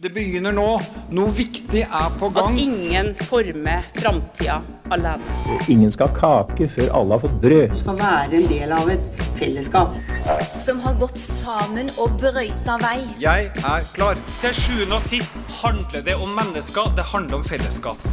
Det 0.00 0.08
begynner 0.14 0.54
nå. 0.56 0.64
Noe 1.12 1.32
viktig 1.36 1.82
er 1.84 2.12
på 2.16 2.30
gang. 2.32 2.54
At 2.54 2.60
ingen 2.62 3.10
former 3.18 3.82
framtida 3.98 4.54
alene. 4.88 5.58
Ingen 5.68 5.90
skal 5.92 6.08
ha 6.08 6.38
kake 6.46 6.70
før 6.72 6.94
alle 6.96 7.18
har 7.18 7.20
fått 7.26 7.34
brød. 7.42 7.74
Du 7.74 7.80
skal 7.82 7.98
være 7.98 8.38
en 8.38 8.46
del 8.48 8.70
av 8.72 8.88
et 8.94 9.20
fellesskap. 9.36 9.98
Som 10.56 10.80
har 10.86 10.94
gått 11.02 11.20
sammen 11.20 11.92
og 12.00 12.14
brøyta 12.22 12.78
vei. 12.80 13.02
Jeg 13.20 13.50
er 13.60 13.84
klar. 13.92 14.16
Til 14.40 14.56
sjuende 14.56 14.96
og 14.96 15.04
sist 15.04 15.36
handler 15.58 16.06
det 16.08 16.14
om 16.16 16.32
mennesker. 16.38 16.94
Det 16.96 17.04
handler 17.10 17.42
om 17.42 17.44
fellesskap. 17.44 18.08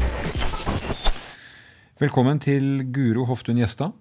Velkommen 2.03 2.43
til 2.43 2.83
Guro 2.91 3.23
Hoftun 3.31 3.63
Gjestad. 3.63 3.95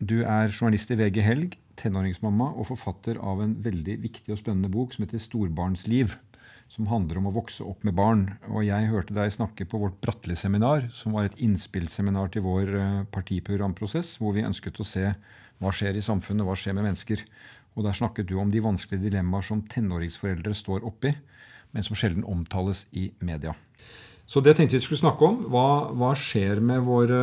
Du 0.00 0.22
er 0.22 0.48
journalist 0.48 0.88
i 0.94 0.96
VG 0.96 1.20
Helg, 1.26 1.60
tenåringsmamma 1.76 2.54
og 2.56 2.70
forfatter 2.70 3.20
av 3.20 3.44
en 3.44 3.52
veldig 3.60 3.98
viktig 4.00 4.32
og 4.32 4.40
spennende 4.40 4.72
bok 4.72 4.96
som 4.96 5.04
heter 5.04 5.20
Storbarnsliv 5.20 6.16
som 6.68 6.88
handler 6.90 7.18
om 7.18 7.28
å 7.30 7.34
vokse 7.34 7.64
opp 7.64 7.84
med 7.86 7.96
barn. 7.96 8.24
Og 8.52 8.66
jeg 8.66 8.90
hørte 8.92 9.16
deg 9.16 9.32
snakke 9.32 9.66
på 9.68 9.80
vårt 9.80 9.98
Bratteli-seminar, 10.04 10.90
som 10.92 11.16
var 11.16 11.28
et 11.28 11.38
innspillsseminar 11.42 12.32
til 12.34 12.44
vår 12.44 12.74
eh, 12.76 12.98
partiprogramprosess, 13.14 14.18
hvor 14.20 14.36
vi 14.36 14.44
ønsket 14.46 14.80
å 14.80 14.86
se 14.86 15.06
hva 15.58 15.72
skjer 15.74 15.96
i 15.98 16.04
samfunnet, 16.04 16.44
hva 16.46 16.56
skjer 16.58 16.76
med 16.76 16.90
mennesker. 16.90 17.24
Og 17.74 17.86
der 17.86 17.96
snakket 17.96 18.28
du 18.28 18.36
om 18.38 18.52
de 18.52 18.62
vanskelige 18.62 19.08
dilemmaer 19.08 19.46
som 19.46 19.64
tenåringsforeldre 19.70 20.54
står 20.56 20.84
oppi, 20.86 21.14
men 21.72 21.84
som 21.84 21.96
sjelden 21.98 22.26
omtales 22.28 22.84
i 22.96 23.08
media. 23.24 23.54
Så 24.28 24.42
det 24.44 24.58
tenkte 24.58 24.76
vi 24.76 24.84
skulle 24.84 25.00
snakke 25.00 25.24
om. 25.24 25.38
Hva, 25.48 25.88
hva 25.96 26.12
skjer 26.18 26.60
med 26.60 26.84
våre 26.84 27.20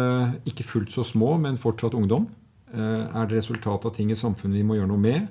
ikke 0.49 0.66
fullt 0.66 0.93
så 0.96 1.05
små, 1.05 1.35
men 1.41 1.62
fortsatt 1.62 1.93
ungdom? 1.98 2.26
Eh, 2.73 3.04
er 3.05 3.30
det 3.30 3.38
resultat 3.38 3.85
av 3.85 3.93
ting 3.93 4.09
i 4.09 4.18
samfunnet 4.18 4.57
vi 4.57 4.66
må 4.66 4.80
gjøre 4.80 4.90
noe 4.90 5.04
med? 5.04 5.27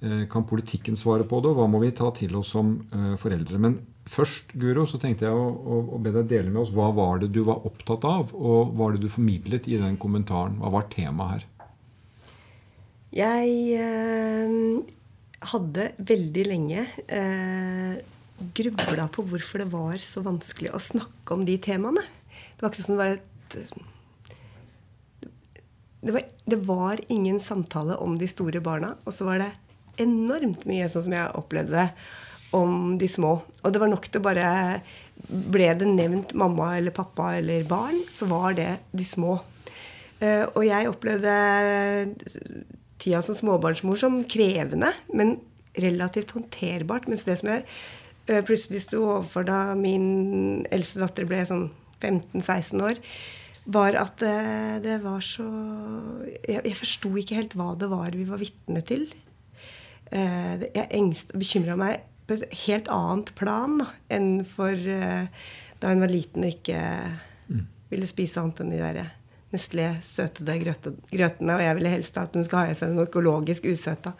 Eh, 0.00 0.28
kan 0.30 0.46
politikken 0.46 0.96
svare 0.96 1.24
på 1.26 1.40
det, 1.42 1.50
og 1.50 1.58
hva 1.58 1.64
må 1.70 1.80
vi 1.82 1.90
ta 1.90 2.12
til 2.14 2.36
oss 2.38 2.52
som 2.54 2.76
uh, 2.92 3.16
foreldre? 3.18 3.58
Men 3.58 3.80
først, 4.06 4.52
Guro, 4.54 4.84
så 4.86 5.00
tenkte 5.02 5.26
jeg 5.26 5.34
å, 5.34 5.48
å, 5.90 5.98
be 5.98 6.12
deg 6.14 6.28
dele 6.30 6.52
med 6.54 6.62
oss 6.62 6.70
hva 6.74 6.92
var 6.94 7.18
det 7.24 7.32
du 7.34 7.40
var 7.48 7.66
opptatt 7.66 8.06
av, 8.06 8.30
og 8.30 8.70
hva 8.70 8.84
var 8.84 8.94
det 8.94 9.02
du 9.02 9.10
formidlet 9.10 9.66
i 9.66 9.80
den 9.82 9.98
kommentaren? 9.98 10.60
Hva 10.62 10.70
var 10.76 10.86
temaet 10.94 11.34
her? 11.34 11.74
Jeg 13.18 13.58
eh, 13.82 14.54
hadde 15.50 15.90
veldig 15.98 16.46
lenge 16.46 16.86
eh, 17.10 17.98
grubla 18.54 19.10
på 19.10 19.26
hvorfor 19.26 19.64
det 19.64 19.70
var 19.74 19.98
så 19.98 20.22
vanskelig 20.22 20.76
å 20.76 20.86
snakke 20.92 21.34
om 21.34 21.42
de 21.48 21.58
temaene. 21.58 22.06
Det 22.54 22.62
var 22.62 22.70
ikke 22.70 22.86
sånn 22.86 23.00
det 23.00 23.02
var 23.02 23.16
et 23.18 23.78
det 25.98 26.12
var, 26.14 26.22
det 26.46 26.56
var 26.68 27.00
ingen 27.10 27.40
samtale 27.42 27.96
om 27.98 28.14
de 28.20 28.28
store 28.30 28.62
barna, 28.62 28.92
og 29.02 29.10
så 29.10 29.26
var 29.26 29.42
det 29.42 29.56
enormt 30.02 30.64
mye, 30.68 30.88
sånn 30.90 31.06
som 31.08 31.14
jeg 31.16 31.36
opplevde 31.38 31.76
det, 31.76 31.88
om 32.56 32.96
de 33.00 33.08
små. 33.10 33.34
Og 33.62 33.72
det 33.72 33.82
var 33.82 33.90
nok 33.92 34.08
til 34.08 34.24
bare 34.24 34.48
Ble 35.28 35.72
det 35.74 35.88
nevnt 35.90 36.30
mamma 36.38 36.76
eller 36.76 36.94
pappa 36.94 37.32
eller 37.40 37.64
barn, 37.66 37.96
så 38.14 38.28
var 38.30 38.54
det 38.54 38.68
de 38.94 39.02
små. 39.04 39.32
Uh, 40.22 40.46
og 40.54 40.62
jeg 40.62 40.90
opplevde 40.90 41.32
tida 43.02 43.18
som 43.22 43.34
småbarnsmor 43.34 43.98
som 43.98 44.20
krevende, 44.30 44.92
men 45.10 45.36
relativt 45.78 46.36
håndterbart. 46.36 47.10
Mens 47.10 47.26
det 47.26 47.38
som 47.40 47.50
jeg 47.50 47.64
uh, 47.66 48.42
plutselig 48.46 48.84
sto 48.86 49.02
overfor 49.08 49.46
da 49.46 49.58
min 49.78 50.64
eldste 50.74 51.02
datter 51.02 51.26
ble 51.26 51.42
sånn 51.50 51.68
15-16 51.98 52.86
år, 52.86 53.02
var 53.74 53.98
at 53.98 54.22
uh, 54.22 54.78
det 54.82 55.00
var 55.02 55.18
så 55.24 55.48
Jeg, 56.46 56.62
jeg 56.62 56.78
forsto 56.78 57.10
ikke 57.18 57.42
helt 57.42 57.58
hva 57.58 57.72
det 57.78 57.90
var 57.90 58.14
vi 58.14 58.26
var 58.30 58.38
vitne 58.38 58.86
til. 58.86 59.10
Eh, 60.12 60.66
jeg 60.68 60.88
engst, 60.96 61.34
bekymra 61.36 61.76
meg 61.78 62.04
på 62.28 62.36
et 62.36 62.58
helt 62.66 62.90
annet 62.92 63.32
plan 63.38 63.78
da, 63.80 63.86
enn 64.12 64.42
for 64.44 64.76
uh, 64.76 65.24
da 65.80 65.92
hun 65.92 66.02
var 66.04 66.12
liten 66.12 66.44
og 66.44 66.50
ikke 66.52 66.80
mm. 67.48 67.62
ville 67.88 68.08
spise 68.10 68.42
annet 68.42 68.60
enn 68.60 68.74
de 68.74 68.82
der 68.82 69.00
Nestlé 69.48 69.86
søtede 70.04 70.58
grøtene. 70.60 71.54
Og 71.54 71.62
jeg 71.64 71.76
ville 71.78 71.92
helst 71.94 72.18
at 72.20 72.34
hun 72.36 72.44
skal 72.44 72.66
ha 72.66 72.72
i 72.72 72.76
seg 72.76 72.92
noe 72.92 73.06
økologisk 73.08 73.64
usøta. 73.70 74.12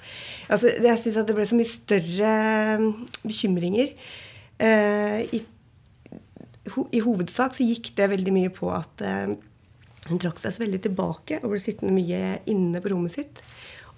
Altså, 0.48 0.70
jeg 0.72 1.00
syns 1.02 1.18
det 1.28 1.36
ble 1.36 1.44
så 1.48 1.58
mye 1.58 1.68
større 1.68 2.30
bekymringer. 3.26 3.92
Eh, 4.56 5.18
i, 5.36 5.42
ho, 6.72 6.86
I, 6.88 7.02
hovedsak 7.04 7.58
så 7.58 7.66
gikk 7.66 7.92
det 7.98 8.08
veldig 8.14 8.34
mye 8.34 8.54
på 8.56 8.72
at 8.72 9.04
eh, 9.04 9.36
hun 10.08 10.22
trakk 10.22 10.40
seg 10.40 10.56
så 10.56 10.64
veldig 10.64 10.80
tilbake 10.88 11.42
og 11.42 11.52
ble 11.52 11.60
sittende 11.60 11.92
mye 11.92 12.38
inne 12.48 12.80
på 12.80 12.94
rommet 12.94 13.12
sitt. 13.18 13.44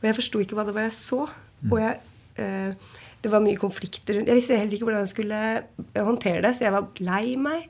Og 0.00 0.10
jeg 0.10 0.19
forsto 0.19 0.43
ikke 0.43 0.59
hva 0.59 0.66
det 0.66 0.75
var 0.75 0.88
jeg 0.88 0.98
så. 0.98 1.22
Og 1.69 1.78
jeg, 1.82 2.00
eh, 2.41 2.98
det 3.21 3.32
var 3.32 3.44
mye 3.44 3.60
konflikter 3.60 4.16
rundt 4.16 4.31
Jeg 4.31 4.38
visste 4.38 4.56
heller 4.56 4.76
ikke 4.76 4.87
hvordan 4.88 5.04
jeg 5.04 5.12
skulle 5.12 5.41
eh, 5.60 6.04
håndtere 6.06 6.44
det, 6.47 6.54
så 6.56 6.66
jeg 6.66 6.76
var 6.76 7.03
lei 7.04 7.25
meg. 7.41 7.66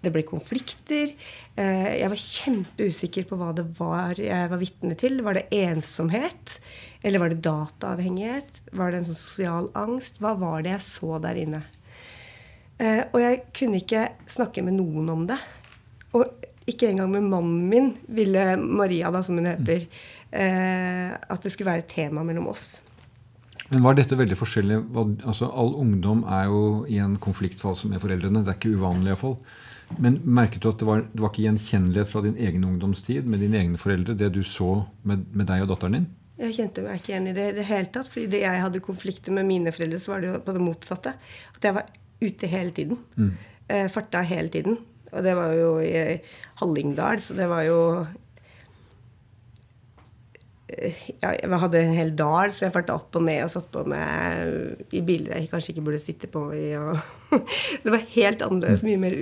Det 0.00 0.12
ble 0.12 0.22
konflikter. 0.28 1.12
Eh, 1.60 1.88
jeg 2.00 2.12
var 2.12 2.20
kjempeusikker 2.20 3.26
på 3.28 3.40
hva 3.40 3.50
det 3.56 3.66
var 3.78 4.20
jeg 4.20 4.52
var 4.52 4.60
vitne 4.60 4.96
til. 5.00 5.20
Var 5.24 5.36
det 5.36 5.48
ensomhet? 5.56 6.58
Eller 7.04 7.20
var 7.20 7.32
det 7.32 7.42
dataavhengighet? 7.44 8.62
Var 8.76 8.92
det 8.92 9.00
en 9.00 9.08
sånn 9.08 9.20
sosial 9.20 9.70
angst? 9.78 10.20
Hva 10.20 10.34
var 10.40 10.64
det 10.64 10.74
jeg 10.74 10.86
så 10.88 11.20
der 11.24 11.40
inne? 11.40 11.62
Eh, 12.80 13.02
og 13.12 13.18
jeg 13.20 13.42
kunne 13.56 13.80
ikke 13.82 14.06
snakke 14.30 14.64
med 14.64 14.78
noen 14.78 15.08
om 15.12 15.26
det. 15.28 15.36
Og 16.16 16.48
ikke 16.70 16.88
engang 16.90 17.12
med 17.12 17.28
mannen 17.28 17.68
min 17.68 17.90
ville 18.08 18.54
Maria, 18.60 19.10
da, 19.12 19.22
som 19.26 19.36
hun 19.36 19.48
heter, 19.50 19.84
eh, 20.32 21.12
at 21.12 21.42
det 21.44 21.52
skulle 21.52 21.72
være 21.72 21.84
et 21.84 21.92
tema 21.92 22.24
mellom 22.24 22.48
oss. 22.52 22.80
Men 23.70 23.84
Var 23.86 23.98
dette 24.00 24.18
veldig 24.18 24.38
forskjellig? 24.38 24.78
Altså, 24.98 25.46
all 25.46 25.76
ungdom 25.78 26.24
er 26.26 26.48
jo 26.50 26.62
i 26.90 26.98
en 27.02 27.14
konfliktfase 27.22 27.90
med 27.90 28.02
foreldrene. 28.02 28.42
Det 28.42 28.50
er 28.50 28.58
ikke 28.58 28.74
uvanlig 28.74 29.12
iallfall. 29.12 29.36
Men 29.98 30.18
merket 30.26 30.62
du 30.62 30.70
at 30.70 30.80
det 30.80 30.86
var, 30.86 31.04
det 31.10 31.22
var 31.22 31.30
ikke 31.32 31.44
gjenkjennelighet 31.48 32.10
fra 32.10 32.22
din 32.24 32.38
egen 32.38 32.66
ungdomstid 32.66 33.26
med 33.26 33.42
dine 33.42 33.58
egne 33.62 33.78
foreldre, 33.78 34.14
det 34.18 34.32
du 34.34 34.42
så 34.46 34.84
med, 35.06 35.24
med 35.34 35.48
deg 35.50 35.64
og 35.64 35.70
datteren 35.72 35.98
din? 35.98 36.08
Jeg 36.40 36.56
kjente 36.56 36.84
meg 36.84 37.00
ikke 37.00 37.12
igjen 37.12 37.30
i 37.30 37.34
det 37.36 37.46
i 37.50 37.56
det 37.58 37.66
hele 37.68 37.90
tatt. 37.92 38.08
fordi 38.08 38.30
da 38.32 38.42
jeg 38.46 38.62
hadde 38.64 38.82
konflikter 38.84 39.34
med 39.36 39.48
mine 39.48 39.74
foreldre, 39.76 39.98
så 40.00 40.14
var 40.14 40.22
det 40.22 40.30
jo 40.30 40.42
på 40.46 40.54
det 40.56 40.62
motsatte. 40.64 41.14
At 41.56 41.66
jeg 41.66 41.76
var 41.76 41.90
ute 42.20 42.50
hele 42.50 42.74
tiden. 42.76 43.02
Mm. 43.16 43.32
Eh, 43.68 43.86
farta 43.92 44.22
hele 44.26 44.48
tiden. 44.52 44.78
Og 45.10 45.26
det 45.26 45.34
var 45.36 45.54
jo 45.58 45.74
i 45.82 46.18
Hallingdal, 46.62 47.20
så 47.20 47.36
det 47.36 47.48
var 47.50 47.66
jo 47.66 47.80
jeg 50.70 51.60
hadde 51.62 51.80
en 51.80 51.96
hel 51.96 52.12
dal 52.16 52.52
som 52.54 52.66
jeg 52.66 52.74
farta 52.74 52.96
opp 52.98 53.16
og 53.18 53.24
ned 53.26 53.44
og 53.44 53.52
satt 53.52 53.70
på 53.72 53.84
med 53.90 54.94
i 54.96 55.02
biler 55.06 55.36
jeg 55.36 55.50
kanskje 55.52 55.74
ikke 55.74 55.86
burde 55.88 56.02
sitte 56.02 56.30
på 56.30 56.44
i. 56.56 56.68
det 57.84 57.94
var 57.94 58.06
helt 58.14 58.44
annerledes. 58.46 58.84
Mye 58.86 59.00
mer 59.00 59.18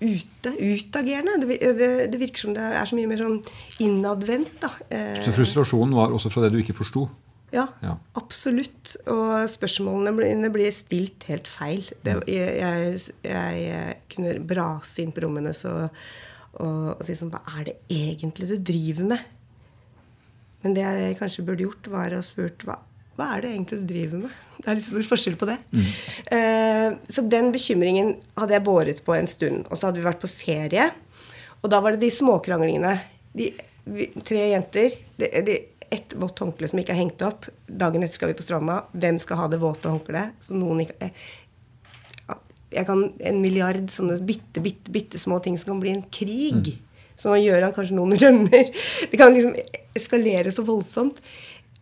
ute. 0.00 0.52
Utagerende. 0.60 1.38
Det, 1.42 1.60
det, 1.78 1.90
det, 2.12 2.20
virker 2.20 2.46
som 2.46 2.56
det 2.56 2.64
er 2.64 2.88
så 2.88 2.98
mye 2.98 3.10
mer 3.10 3.22
sånn 3.22 3.38
innadvendt. 3.84 4.66
Eh, 4.90 5.22
så 5.24 5.34
frustrasjonen 5.34 5.96
var 5.96 6.14
også 6.14 6.32
fra 6.32 6.46
det 6.46 6.54
du 6.54 6.60
ikke 6.60 6.76
forsto? 6.76 7.06
Ja, 7.54 7.66
ja, 7.80 7.94
absolutt. 8.18 8.96
Og 9.12 9.46
spørsmålene 9.50 10.12
blir, 10.16 10.48
blir 10.52 10.72
stilt 10.74 11.26
helt 11.30 11.48
feil. 11.48 11.86
Det, 12.04 12.18
jeg, 12.28 12.98
jeg, 13.24 13.60
jeg, 13.62 13.98
kunne 14.12 14.36
brase 14.48 15.04
inn 15.04 15.14
på 15.14 15.24
rommene 15.24 15.54
så, 15.56 15.86
og, 16.58 16.92
og 16.96 17.06
si 17.06 17.16
sånn 17.16 17.32
Hva 17.32 17.44
er 17.56 17.70
det 17.70 17.78
egentlig 17.92 18.50
du 18.50 18.58
driver 18.72 19.14
med? 19.14 19.32
Men 20.66 20.74
det 20.74 20.82
jeg 20.82 21.18
kanskje 21.20 21.46
burde 21.46 21.62
gjort, 21.62 21.86
var 21.92 22.14
å 22.16 22.24
spurt 22.26 22.64
hva, 22.66 22.80
hva 23.14 23.28
er 23.36 23.44
det 23.44 23.52
egentlig 23.52 23.78
du 23.78 23.86
driver 23.86 24.22
med? 24.24 24.32
Det 24.56 24.66
er 24.66 24.78
litt 24.80 24.86
stor 24.88 25.04
forskjell 25.06 25.36
på 25.38 25.46
det. 25.46 25.56
Mm. 25.70 25.84
Uh, 26.32 26.88
så 27.12 27.22
den 27.30 27.52
bekymringen 27.54 28.16
hadde 28.34 28.56
jeg 28.56 28.64
båret 28.66 29.02
på 29.06 29.14
en 29.14 29.30
stund. 29.30 29.62
Og 29.70 29.78
så 29.78 29.88
hadde 29.88 30.02
vi 30.02 30.08
vært 30.08 30.24
på 30.24 30.32
ferie. 30.32 30.88
Og 31.62 31.70
da 31.70 31.78
var 31.84 31.94
det 31.94 32.02
de 32.02 32.10
småkranglingene. 32.10 32.96
De, 33.38 33.52
vi, 33.94 34.08
tre 34.26 34.48
jenter. 34.56 34.96
De, 35.20 35.30
de, 35.46 35.58
ett 35.94 36.16
vått 36.18 36.42
håndkle 36.42 36.66
som 36.66 36.82
ikke 36.82 36.96
er 36.96 36.98
hengt 37.04 37.22
opp. 37.22 37.46
Dagen 37.70 38.02
etter 38.02 38.18
skal 38.18 38.32
vi 38.32 38.38
på 38.40 38.46
stranda. 38.48 38.80
Hvem 38.90 39.20
skal 39.22 39.38
ha 39.38 39.46
det 39.52 39.62
våte 39.62 39.92
håndkleet? 39.92 40.34
Så 40.42 40.58
noen 40.58 40.82
ikke 40.82 41.12
Jeg 42.74 42.88
kan 42.88 43.04
en 43.30 43.38
milliard 43.38 43.86
sånne 43.94 44.18
bitte, 44.26 44.58
bitte, 44.64 44.90
bitte 44.90 45.22
små 45.22 45.38
ting 45.44 45.54
som 45.54 45.76
kan 45.76 45.84
bli 45.84 45.94
en 45.94 46.04
krig. 46.10 46.74
Mm 46.74 46.82
som 47.16 47.36
gjør 47.40 47.68
at 47.68 47.76
kanskje 47.76 47.96
noen 47.96 48.16
rømmer. 48.22 48.70
Det 49.10 49.20
kan 49.20 49.34
liksom 49.34 49.54
eskalere 49.98 50.52
så 50.54 50.64
voldsomt. 50.66 51.20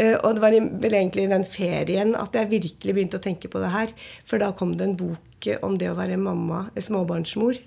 Uh, 0.01 0.17
og 0.25 0.35
det 0.35 0.43
var 0.43 0.57
vel 0.83 0.97
egentlig 0.99 1.29
i 1.29 1.31
den 1.31 1.47
ferien 1.47 2.17
at 2.19 2.35
jeg 2.35 2.51
virkelig 2.51 2.97
begynte 2.97 3.21
å 3.21 3.23
tenke 3.23 3.51
på 3.51 3.63
det 3.63 3.71
her. 3.75 3.95
For 4.27 4.43
da 4.43 4.51
kom 4.57 4.75
det 4.79 4.89
en 4.89 4.99
bok 4.99 5.51
om 5.63 5.79
det 5.79 5.91
å 5.93 5.99
være 5.99 6.19
mamma, 6.21 6.65
småbarnsmor. 6.75 7.61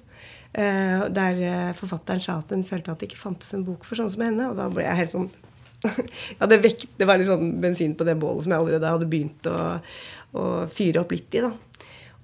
Uh, 0.57 1.07
der 1.13 1.75
forfatteren 1.77 2.23
sa 2.23 2.39
at 2.41 2.51
hun 2.55 2.65
følte 2.67 2.91
at 2.93 3.01
det 3.01 3.11
ikke 3.11 3.21
fantes 3.27 3.53
en 3.55 3.67
bok 3.67 3.85
for 3.87 3.99
sånne 3.99 4.15
som 4.15 4.25
henne. 4.25 4.49
Og 4.51 4.59
da 4.59 4.67
ble 4.73 4.87
jeg 4.87 5.03
helt 5.03 5.13
sånn 5.13 5.29
ja, 6.39 6.47
det, 6.49 6.57
vekt, 6.63 6.87
det 6.97 7.05
var 7.05 7.19
litt 7.21 7.29
sånn 7.29 7.51
bensin 7.61 7.93
på 7.93 8.05
det 8.07 8.15
bålet 8.17 8.43
som 8.43 8.53
jeg 8.55 8.63
allerede 8.63 8.91
hadde 8.95 9.09
begynt 9.11 9.45
å, 9.45 9.57
å 10.33 10.45
fyre 10.73 11.03
opp 11.03 11.13
litt 11.13 11.37
i. 11.37 11.43
da. 11.45 11.51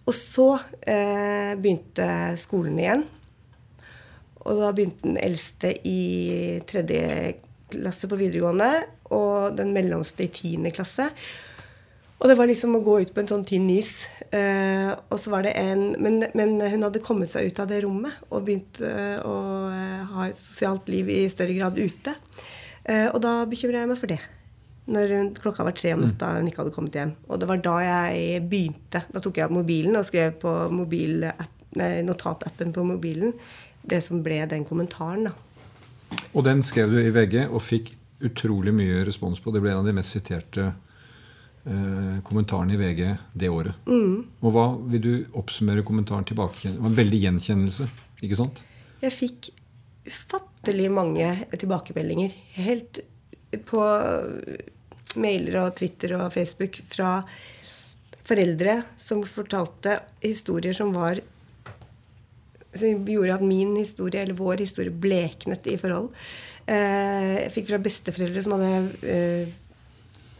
Og 0.04 0.16
så 0.18 0.48
begynte 0.84 2.08
skolen 2.42 2.80
igjen. 2.82 3.06
Og 4.44 4.60
da 4.60 4.72
begynte 4.76 5.06
den 5.06 5.20
eldste 5.22 5.70
i 5.88 6.00
tredje 6.68 7.04
klasse 7.38 7.53
på 7.80 8.20
videregående, 8.20 8.70
og 9.14 9.58
den 9.58 9.74
mellomste 9.76 10.26
i 10.26 10.32
tiende 10.34 10.72
klasse. 10.74 11.10
Og 12.24 12.30
det 12.32 12.38
var 12.40 12.48
liksom 12.48 12.78
å 12.78 12.84
gå 12.86 13.02
ut 13.04 13.10
på 13.12 13.20
en 13.20 13.28
sånn 13.28 13.44
tynn 13.44 13.66
is. 13.74 14.06
Eh, 14.32 14.92
og 15.12 15.18
så 15.20 15.32
var 15.34 15.44
det 15.44 15.58
en 15.60 15.90
men, 16.00 16.22
men 16.32 16.56
hun 16.62 16.86
hadde 16.86 17.02
kommet 17.04 17.28
seg 17.28 17.50
ut 17.50 17.60
av 17.60 17.68
det 17.68 17.82
rommet 17.84 18.22
og 18.30 18.46
begynt 18.48 18.80
eh, 18.80 19.18
å 19.20 19.36
eh, 19.68 20.06
ha 20.14 20.30
et 20.30 20.40
sosialt 20.40 20.88
liv 20.94 21.12
i 21.12 21.26
større 21.32 21.58
grad 21.58 21.76
ute. 21.76 22.16
Eh, 22.88 23.10
og 23.10 23.20
da 23.26 23.42
bekymra 23.50 23.84
jeg 23.84 23.92
meg 23.92 24.00
for 24.00 24.14
det. 24.14 24.22
Når 24.94 25.16
hun, 25.18 25.34
klokka 25.36 25.68
var 25.68 25.76
tre 25.76 25.92
om 25.98 26.06
natta 26.06 26.32
og 26.32 26.40
hun 26.40 26.48
ikke 26.48 26.64
hadde 26.64 26.76
kommet 26.78 26.96
hjem. 26.96 27.12
Og 27.28 27.44
det 27.44 27.52
var 27.52 27.66
da 27.66 27.76
jeg 27.90 28.46
begynte. 28.48 29.04
Da 29.12 29.24
tok 29.24 29.42
jeg 29.42 29.50
opp 29.50 29.58
mobilen 29.60 30.00
og 30.00 30.08
skrev 30.08 30.40
på 30.40 30.56
mobil, 30.72 31.28
nei, 31.80 31.92
notatappen 32.08 32.72
på 32.76 32.88
mobilen 32.88 33.36
det 33.84 34.00
som 34.04 34.24
ble 34.24 34.46
den 34.48 34.64
kommentaren. 34.68 35.28
da. 35.28 35.53
Og 36.34 36.46
den 36.46 36.64
skrev 36.66 36.94
du 36.94 37.00
i 37.02 37.12
VG 37.14 37.46
og 37.46 37.62
fikk 37.64 37.94
utrolig 38.24 38.74
mye 38.76 39.04
respons 39.08 39.42
på. 39.44 39.52
Det 39.54 39.62
ble 39.64 39.74
en 39.74 39.82
av 39.82 39.90
de 39.90 39.96
mest 39.96 40.16
siterte 40.16 40.70
eh, 40.70 42.20
kommentarene 42.26 42.76
i 42.76 42.80
VG 42.80 43.02
det 43.44 43.52
året. 43.52 43.90
Og 43.90 44.56
hva 44.56 44.68
vil 44.94 45.04
du 45.04 45.14
oppsummere 45.40 45.86
kommentaren 45.86 46.28
tilbake? 46.28 46.72
Det 46.72 46.80
var 46.80 46.92
en 46.92 47.02
veldig 47.02 47.24
gjenkjennelse, 47.26 47.90
ikke 48.24 48.40
sant? 48.40 48.64
Jeg 49.04 49.16
fikk 49.16 49.52
ufattelig 50.08 50.90
mange 50.92 51.28
tilbakemeldinger. 51.52 52.36
Helt 52.60 53.04
på 53.68 53.84
mailer 55.20 55.60
og 55.62 55.76
Twitter 55.78 56.16
og 56.18 56.32
Facebook 56.34 56.80
fra 56.90 57.20
foreldre 58.24 58.80
som 58.98 59.24
fortalte 59.28 60.00
historier 60.24 60.76
som 60.76 60.94
var 60.96 61.20
som 62.74 63.06
gjorde 63.08 63.36
at 63.36 63.46
min 63.46 63.76
historie, 63.78 64.24
eller 64.24 64.38
vår 64.38 64.64
historie, 64.64 64.94
bleknet 64.94 65.68
i 65.70 65.78
forhold. 65.82 66.12
Eh, 66.64 67.44
jeg 67.44 67.52
fikk 67.58 67.70
fra 67.72 67.82
besteforeldre 67.84 68.44
som 68.46 68.56
hadde 68.56 69.10
eh, 69.12 69.52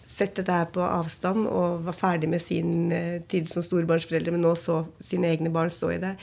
sett 0.08 0.38
dette 0.38 0.56
her 0.56 0.70
på 0.72 0.84
avstand 0.86 1.50
og 1.50 1.84
var 1.88 1.98
ferdig 1.98 2.30
med 2.32 2.44
sin 2.44 2.94
eh, 2.96 3.20
tid 3.30 3.50
som 3.50 3.66
storbarnsforeldre, 3.66 4.34
men 4.36 4.46
nå 4.46 4.54
så 4.60 4.84
sine 5.04 5.34
egne 5.34 5.52
barn 5.54 5.74
stå 5.74 5.94
i 5.96 6.02
det. 6.04 6.14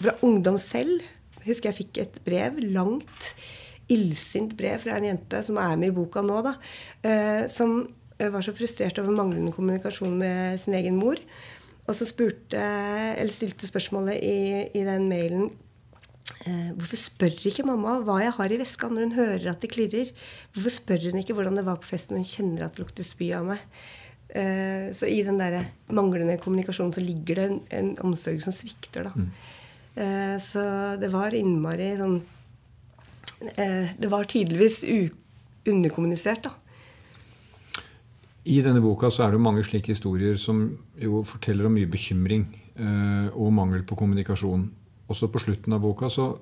Fra 0.00 0.16
ungdom 0.26 0.58
selv 0.62 1.04
husker 1.44 1.70
jeg 1.70 1.80
fikk 1.82 2.02
et 2.02 2.20
brev, 2.24 2.60
langt, 2.72 3.32
illsint 3.90 4.52
brev 4.56 4.80
fra 4.82 4.96
en 4.96 5.08
jente 5.10 5.40
som 5.44 5.58
er 5.60 5.78
med 5.80 5.90
i 5.90 5.96
boka 5.96 6.22
nå, 6.22 6.36
da, 6.46 6.52
som 7.50 7.80
var 8.20 8.44
så 8.44 8.52
frustrert 8.54 9.00
over 9.00 9.16
manglende 9.16 9.50
kommunikasjon 9.56 10.12
med 10.20 10.60
sin 10.62 10.76
egen 10.78 11.00
mor. 11.00 11.18
Og 11.90 11.96
så 11.98 12.06
spurte, 12.06 12.60
eller 13.18 13.34
stilte 13.34 13.66
spørsmålet 13.66 14.22
i, 14.22 14.40
i 14.78 14.82
den 14.86 15.08
mailen 15.10 15.48
eh, 16.46 16.68
Hvorfor 16.76 17.00
spør 17.00 17.48
ikke 17.50 17.66
mamma 17.66 17.96
hva 18.06 18.20
jeg 18.22 18.36
har 18.36 18.54
i 18.54 18.60
veska 18.60 18.90
når 18.90 19.08
hun 19.08 19.16
hører 19.16 19.48
at 19.50 19.64
det 19.64 19.72
klirrer? 19.72 20.12
Hvorfor 20.54 20.76
spør 20.76 21.08
hun 21.08 21.18
ikke 21.18 21.34
hvordan 21.34 21.58
det 21.58 21.66
var 21.66 21.80
på 21.82 21.90
festen 21.90 22.14
når 22.14 22.22
hun 22.22 22.30
kjenner 22.30 22.66
at 22.66 22.78
det 22.78 22.84
lukter 22.84 23.06
spy 23.06 23.32
av 23.34 23.48
meg? 23.50 23.64
Eh, 24.30 24.92
så 24.94 25.10
i 25.10 25.18
den 25.26 25.42
der 25.42 25.64
manglende 25.90 26.38
kommunikasjonen 26.38 26.94
så 26.94 27.02
ligger 27.02 27.40
det 27.40 27.48
en, 27.48 27.58
en 27.80 27.90
omsorg 28.06 28.38
som 28.44 28.54
svikter, 28.54 29.10
da. 29.10 29.26
Eh, 29.98 30.36
så 30.38 30.62
det 31.02 31.10
var 31.10 31.34
innmari 31.34 31.96
sånn 31.98 32.20
Det 33.40 34.08
var 34.12 34.28
tydeligvis 34.28 34.84
u 34.84 35.08
underkommunisert, 35.70 36.44
da. 36.46 36.54
I 38.50 38.58
denne 38.66 38.82
boka 38.82 39.10
så 39.12 39.26
er 39.26 39.34
det 39.34 39.42
mange 39.42 39.62
slike 39.66 39.92
historier 39.92 40.38
som 40.40 40.64
jo 40.98 41.22
forteller 41.26 41.68
om 41.68 41.74
mye 41.76 41.90
bekymring 41.90 42.48
eh, 42.74 43.28
og 43.30 43.52
mangel 43.54 43.84
på 43.86 43.98
kommunikasjon. 43.98 44.64
Også 45.10 45.28
på 45.30 45.42
slutten 45.42 45.76
av 45.76 45.82
boka 45.84 46.08
så 46.10 46.32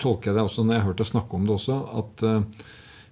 tolker 0.00 0.30
jeg 0.30 0.38
det 0.38 0.42
også, 0.42 0.64
når 0.64 0.74
jeg 0.74 0.82
har 0.82 0.88
hørt 0.88 1.02
deg 1.02 1.10
snakke 1.12 1.36
om 1.36 1.44
det 1.46 1.54
også, 1.54 1.76
at 2.00 2.24
eh, 2.26 2.64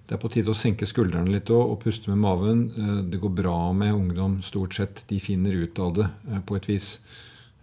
det 0.03 0.17
er 0.17 0.19
på 0.19 0.31
tide 0.33 0.51
å 0.51 0.57
senke 0.57 0.87
skuldrene 0.89 1.31
litt 1.31 1.51
og, 1.55 1.77
puste 1.79 2.11
med 2.11 2.19
maven. 2.25 2.63
Eh, 2.75 2.97
det 3.13 3.21
går 3.23 3.37
bra 3.37 3.59
med 3.77 3.95
ungdom, 3.95 4.41
stort 4.43 4.75
sett. 4.75 5.05
De 5.07 5.19
finner 5.23 5.55
ut 5.63 5.79
av 5.79 5.93
det 6.01 6.09
på 6.49 6.57
et 6.59 6.67
vis. 6.73 6.97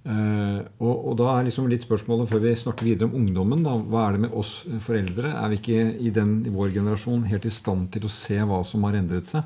Og, 0.01 0.95
og 0.95 1.13
da 1.21 1.27
er 1.35 1.45
liksom 1.45 1.67
litt 1.69 1.83
spørsmålet 1.85 2.31
før 2.31 2.41
vi 2.41 2.55
snakker 2.57 2.87
videre 2.89 3.11
om 3.11 3.19
ungdommen. 3.19 3.61
Da, 3.67 3.75
hva 3.77 4.07
er 4.07 4.17
det 4.17 4.23
med 4.23 4.33
oss 4.41 4.55
foreldre? 4.81 5.35
Er 5.37 5.53
vi 5.53 5.59
ikke 5.61 5.83
i, 6.01 6.15
den, 6.17 6.39
i 6.49 6.55
vår 6.55 6.73
generasjon 6.79 7.27
helt 7.29 7.45
i 7.45 7.53
stand 7.53 7.91
til 7.93 8.09
å 8.09 8.15
se 8.15 8.39
hva 8.41 8.63
som 8.65 8.89
har 8.89 8.97
endret 8.97 9.29
seg? 9.29 9.45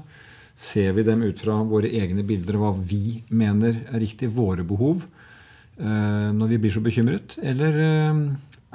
Ser 0.54 0.92
vi 0.94 1.02
dem 1.02 1.22
ut 1.26 1.40
fra 1.42 1.56
våre 1.66 1.90
egne 1.90 2.22
bilder 2.26 2.60
og 2.60 2.62
hva 2.62 2.72
vi 2.86 3.18
mener 3.34 3.80
er 3.88 3.98
riktig, 3.98 4.30
våre 4.30 4.62
behov, 4.66 5.02
eh, 5.80 6.28
når 6.30 6.52
vi 6.52 6.58
blir 6.62 6.74
så 6.74 6.82
bekymret? 6.82 7.34
Eller 7.42 7.78
eh, 7.82 8.20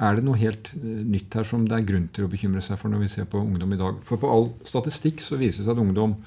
er 0.04 0.18
det 0.18 0.24
noe 0.26 0.36
helt 0.36 0.68
eh, 0.76 1.00
nytt 1.08 1.38
her 1.38 1.46
som 1.48 1.64
det 1.64 1.78
er 1.78 1.86
grunn 1.88 2.10
til 2.12 2.26
å 2.26 2.32
bekymre 2.32 2.60
seg 2.64 2.76
for 2.80 2.92
når 2.92 3.06
vi 3.06 3.08
ser 3.14 3.30
på 3.32 3.40
ungdom 3.40 3.72
i 3.72 3.80
dag? 3.80 4.02
For 4.04 4.20
på 4.20 4.28
all 4.28 4.50
statistikk 4.68 5.24
så 5.24 5.40
viser 5.40 5.62
det 5.62 5.70
seg 5.70 5.78
at 5.78 5.82
ungdom 5.86 6.18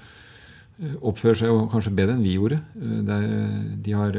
oppfører 1.05 1.37
seg 1.37 1.53
jo 1.53 1.67
kanskje 1.69 1.93
bedre 1.93 2.15
enn 2.17 2.25
vi 2.25 2.33
gjorde. 2.33 2.57
De 3.85 3.93
har 3.93 4.15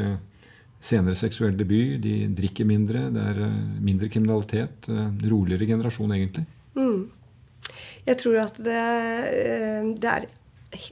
senere 0.79 1.17
seksuell 1.19 1.57
debut, 1.59 1.97
de 1.99 2.29
drikker 2.31 2.65
mindre, 2.65 3.09
det 3.11 3.25
er 3.33 3.41
mindre 3.83 4.07
kriminalitet. 4.09 4.87
Roligere 5.27 5.67
generasjon, 5.67 6.15
egentlig. 6.15 6.45
Jeg 8.07 8.17
tror 8.21 8.39
at 8.45 8.63
det, 8.63 8.79
det, 9.99 10.13
er, 10.13 10.29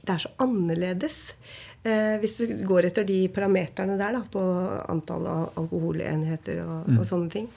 det 0.02 0.14
er 0.14 0.22
så 0.24 0.32
annerledes. 0.44 1.18
Eh, 1.84 2.16
hvis 2.22 2.38
du 2.40 2.54
går 2.64 2.88
etter 2.88 3.04
de 3.08 3.18
parameterne 3.32 3.98
der, 4.00 4.16
da, 4.16 4.22
på 4.32 4.42
antall 4.92 5.26
av 5.28 5.58
alkoholenheter 5.60 6.62
og, 6.64 6.88
og 6.96 7.04
sånne 7.08 7.32
ting. 7.32 7.50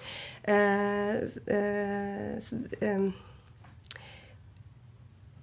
Eh, 0.47 1.15
eh, 1.53 2.35
eh, 2.81 3.07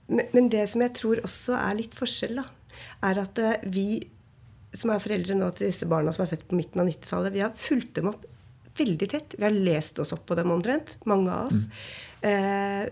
men, 0.09 0.51
det 0.53 0.67
som 0.69 0.85
jeg 0.85 0.95
tror 1.01 1.23
også 1.25 1.57
er 1.57 1.81
litt 1.81 1.97
forskjell, 1.97 2.43
da, 2.43 2.77
er 3.09 3.23
at 3.25 3.41
eh, 3.41 3.65
vi 3.73 3.89
som 4.75 4.91
er 4.91 5.03
foreldre 5.03 5.37
nå 5.39 5.49
til 5.55 5.71
disse 5.71 5.87
barna 5.89 6.13
som 6.13 6.25
er 6.25 6.33
født 6.33 6.49
på 6.51 6.59
midten 6.59 6.83
av 6.83 6.89
90-tallet, 6.91 7.35
vi 7.35 7.45
har 7.45 7.57
fulgt 7.57 7.95
dem 7.97 8.11
opp 8.11 8.25
veldig 8.79 9.09
tett. 9.11 9.37
Vi 9.39 9.47
har 9.47 9.55
lest 9.55 10.01
oss 10.03 10.13
opp 10.17 10.25
på 10.27 10.37
dem 10.39 10.51
omtrent, 10.51 10.97
mange 11.07 11.31
av 11.33 11.51
oss. 11.51 11.67
Eh, 12.25 12.89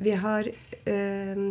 vi 0.00 0.14
har 0.16 0.48
eh, 0.48 1.42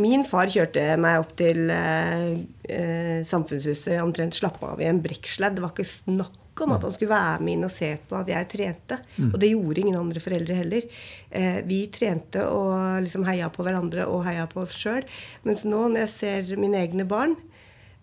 Min 0.00 0.24
far 0.24 0.48
kjørte 0.48 0.84
meg 1.00 1.20
opp 1.20 1.34
til 1.36 1.66
eh, 1.72 2.38
eh, 2.64 3.18
Samfunnshuset 3.28 3.98
omtrent 4.00 4.38
slappa 4.38 4.72
av 4.72 4.80
i 4.80 4.88
en 4.88 5.02
brekksledd. 5.04 5.58
Det 5.58 5.64
var 5.64 5.74
ikke 5.74 5.88
snakk 5.88 6.38
om 6.60 6.72
at 6.74 6.84
han 6.84 6.92
skulle 6.94 7.12
være 7.12 7.44
med 7.44 7.54
inn 7.54 7.66
og 7.66 7.72
se 7.72 7.90
på 8.08 8.16
at 8.18 8.28
jeg 8.32 8.48
trente. 8.52 8.98
Og 9.28 9.38
det 9.40 9.52
gjorde 9.52 9.82
ingen 9.82 9.98
andre 9.98 10.22
foreldre 10.22 10.58
heller. 10.58 10.88
Eh, 11.30 11.60
vi 11.68 11.84
trente 11.92 12.44
og 12.48 13.04
liksom 13.04 13.24
heia 13.28 13.48
på 13.52 13.64
hverandre 13.66 14.06
og 14.08 14.24
heia 14.26 14.48
på 14.50 14.62
oss 14.64 14.74
sjøl. 14.78 15.04
Mens 15.48 15.64
nå, 15.68 15.86
når 15.92 16.06
jeg 16.06 16.12
ser 16.16 16.60
mine 16.60 16.80
egne 16.80 17.06
barn, 17.08 17.36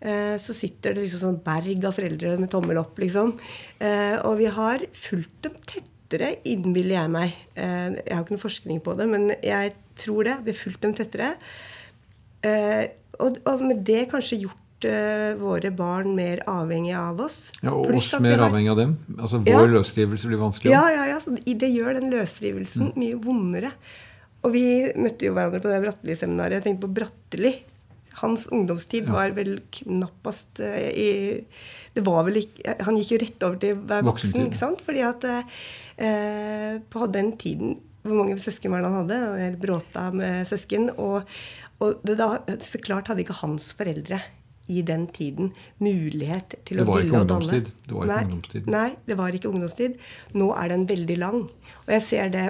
eh, 0.01 0.35
så 0.41 0.55
sitter 0.55 0.93
det 0.93 1.05
liksom 1.07 1.23
sånn 1.25 1.41
berg 1.45 1.85
av 1.89 1.97
foreldre 1.97 2.35
med 2.41 2.51
tommel 2.53 2.81
opp, 2.81 2.97
liksom. 3.01 3.35
Eh, 3.79 4.17
og 4.23 4.39
vi 4.41 4.49
har 4.59 4.85
fulgt 4.97 5.41
dem 5.45 5.57
tettere, 5.65 6.35
innbiller 6.49 6.99
jeg 6.99 7.15
meg. 7.17 7.41
Eh, 7.55 7.89
jeg 8.01 8.13
har 8.15 8.25
ikke 8.25 8.37
noe 8.37 8.47
forskning 8.47 8.81
på 8.85 8.97
det, 8.97 9.09
men 9.09 9.29
jeg 9.45 9.75
tror 9.99 10.25
det. 10.25 10.39
Vi 10.45 10.55
har 10.55 10.63
fulgt 10.63 10.85
dem 10.85 10.97
tettere. 10.97 11.35
Eh, 12.45 12.87
og, 13.19 13.37
og 13.45 13.61
med 13.67 13.81
det 13.87 14.05
kanskje 14.11 14.37
gjort 14.45 14.85
eh, 14.87 15.33
våre 15.39 15.71
barn 15.75 16.13
mer 16.15 16.39
avhengige 16.47 16.97
av 16.99 17.19
oss. 17.25 17.51
Ja, 17.61 17.73
og 17.75 17.89
Pluss 17.89 18.13
oss 18.13 18.21
mer 18.23 18.37
har- 18.37 18.49
avhengig 18.49 18.71
av 18.71 18.77
dem. 18.79 18.93
Altså 19.17 19.41
Vår 19.43 19.65
Ja. 19.65 19.65
løsrivelse 19.75 20.27
blir 20.31 20.39
vanskeligere. 20.39 20.77
Ja, 20.79 20.89
ja, 21.01 21.07
ja. 21.13 21.17
Så 21.19 21.35
det 21.35 21.69
gjør 21.73 21.99
den 21.99 22.11
løsrivelsen 22.13 22.93
mye 22.95 23.17
vondere. 23.19 23.71
Og 24.43 24.53
vi 24.53 24.63
møtte 24.95 25.27
jo 25.27 25.33
hverandre 25.35 25.59
på 25.59 25.67
det 25.67 25.81
Bratteli-seminaret. 25.83 26.61
Jeg 26.61 26.63
tenkte 26.69 26.87
på 26.87 26.93
Bratteli. 26.95 27.57
Hans 28.21 28.47
ungdomstid 28.51 29.07
var 29.11 29.31
vel 29.35 29.59
knappast 29.71 30.59
eh, 30.63 30.89
i 30.95 31.45
det 31.93 32.03
var 32.05 32.23
vel 32.23 32.35
ikke, 32.43 32.75
Han 32.85 32.95
gikk 32.95 33.11
jo 33.11 33.17
rett 33.19 33.43
over 33.43 33.57
til 33.59 33.75
å 33.75 33.83
være 33.89 34.05
voksen, 34.07 34.45
ikke 34.47 34.55
sant? 34.59 34.79
Fordi 34.85 35.01
at 35.03 35.23
eh, 35.97 36.79
på 36.89 37.07
den 37.11 37.33
tiden 37.37 37.77
Hvor 38.05 38.15
mange 38.15 38.37
søsken 38.39 38.71
var 38.71 38.81
det 38.81 38.89
han 38.93 39.07
hadde? 39.09 39.59
bråta 39.59 40.05
med 40.15 40.47
søsken. 40.47 40.89
Og, 40.97 41.23
og 41.79 42.03
det 42.03 42.17
da, 42.19 42.33
så 42.63 42.81
klart 42.83 43.07
hadde 43.11 43.23
ikke 43.23 43.39
hans 43.41 43.71
foreldre 43.77 44.19
i 44.69 44.83
den 44.85 45.07
tiden 45.09 45.51
mulighet 45.81 46.59
til 46.67 46.83
å 46.83 46.87
dille 46.91 47.21
og 47.23 47.29
danne. 47.29 47.61
Det 47.65 47.95
var 47.95 48.05
ikke 48.05 48.11
Nei, 48.11 48.23
ungdomstid. 48.27 48.69
Nei, 48.69 48.89
det 49.07 49.17
var 49.17 49.37
ikke 49.37 49.49
ungdomstid. 49.49 49.99
Nå 50.37 50.49
er 50.53 50.73
den 50.73 50.85
veldig 50.89 51.17
lang. 51.21 51.45
Og 51.85 51.93
jeg 51.95 52.05
ser 52.05 52.33
det 52.33 52.47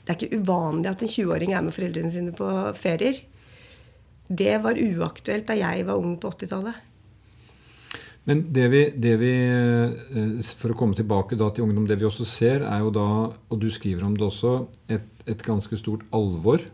Det 0.00 0.16
er 0.16 0.16
ikke 0.16 0.40
uvanlig 0.40 0.88
at 0.90 1.02
en 1.04 1.10
20-åring 1.12 1.52
er 1.54 1.62
med 1.62 1.74
foreldrene 1.76 2.10
sine 2.10 2.32
på 2.34 2.46
ferier. 2.74 3.20
Det 4.26 4.56
var 4.64 4.78
uaktuelt 4.80 5.46
da 5.46 5.54
jeg 5.58 5.84
var 5.86 6.00
ung 6.00 6.16
på 6.18 6.32
80-tallet. 6.32 6.88
Men 8.26 8.42
det 8.52 8.66
vi, 8.72 8.82
det 8.90 9.14
vi, 9.20 9.30
eh, 9.46 10.50
for 10.58 10.72
å 10.72 10.78
komme 10.78 10.98
tilbake 10.98 11.38
da 11.38 11.48
til 11.54 11.68
ungdom, 11.68 11.86
det 11.88 12.00
vi 12.00 12.08
også 12.08 12.26
ser, 12.26 12.64
er 12.66 12.82
jo 12.82 12.90
da, 12.94 13.06
og 13.30 13.62
du 13.62 13.68
skriver 13.72 14.04
om 14.08 14.16
det 14.16 14.26
også, 14.26 14.56
et, 14.92 15.06
et 15.30 15.46
ganske 15.46 15.78
stort 15.78 16.02
alvor. 16.16 16.64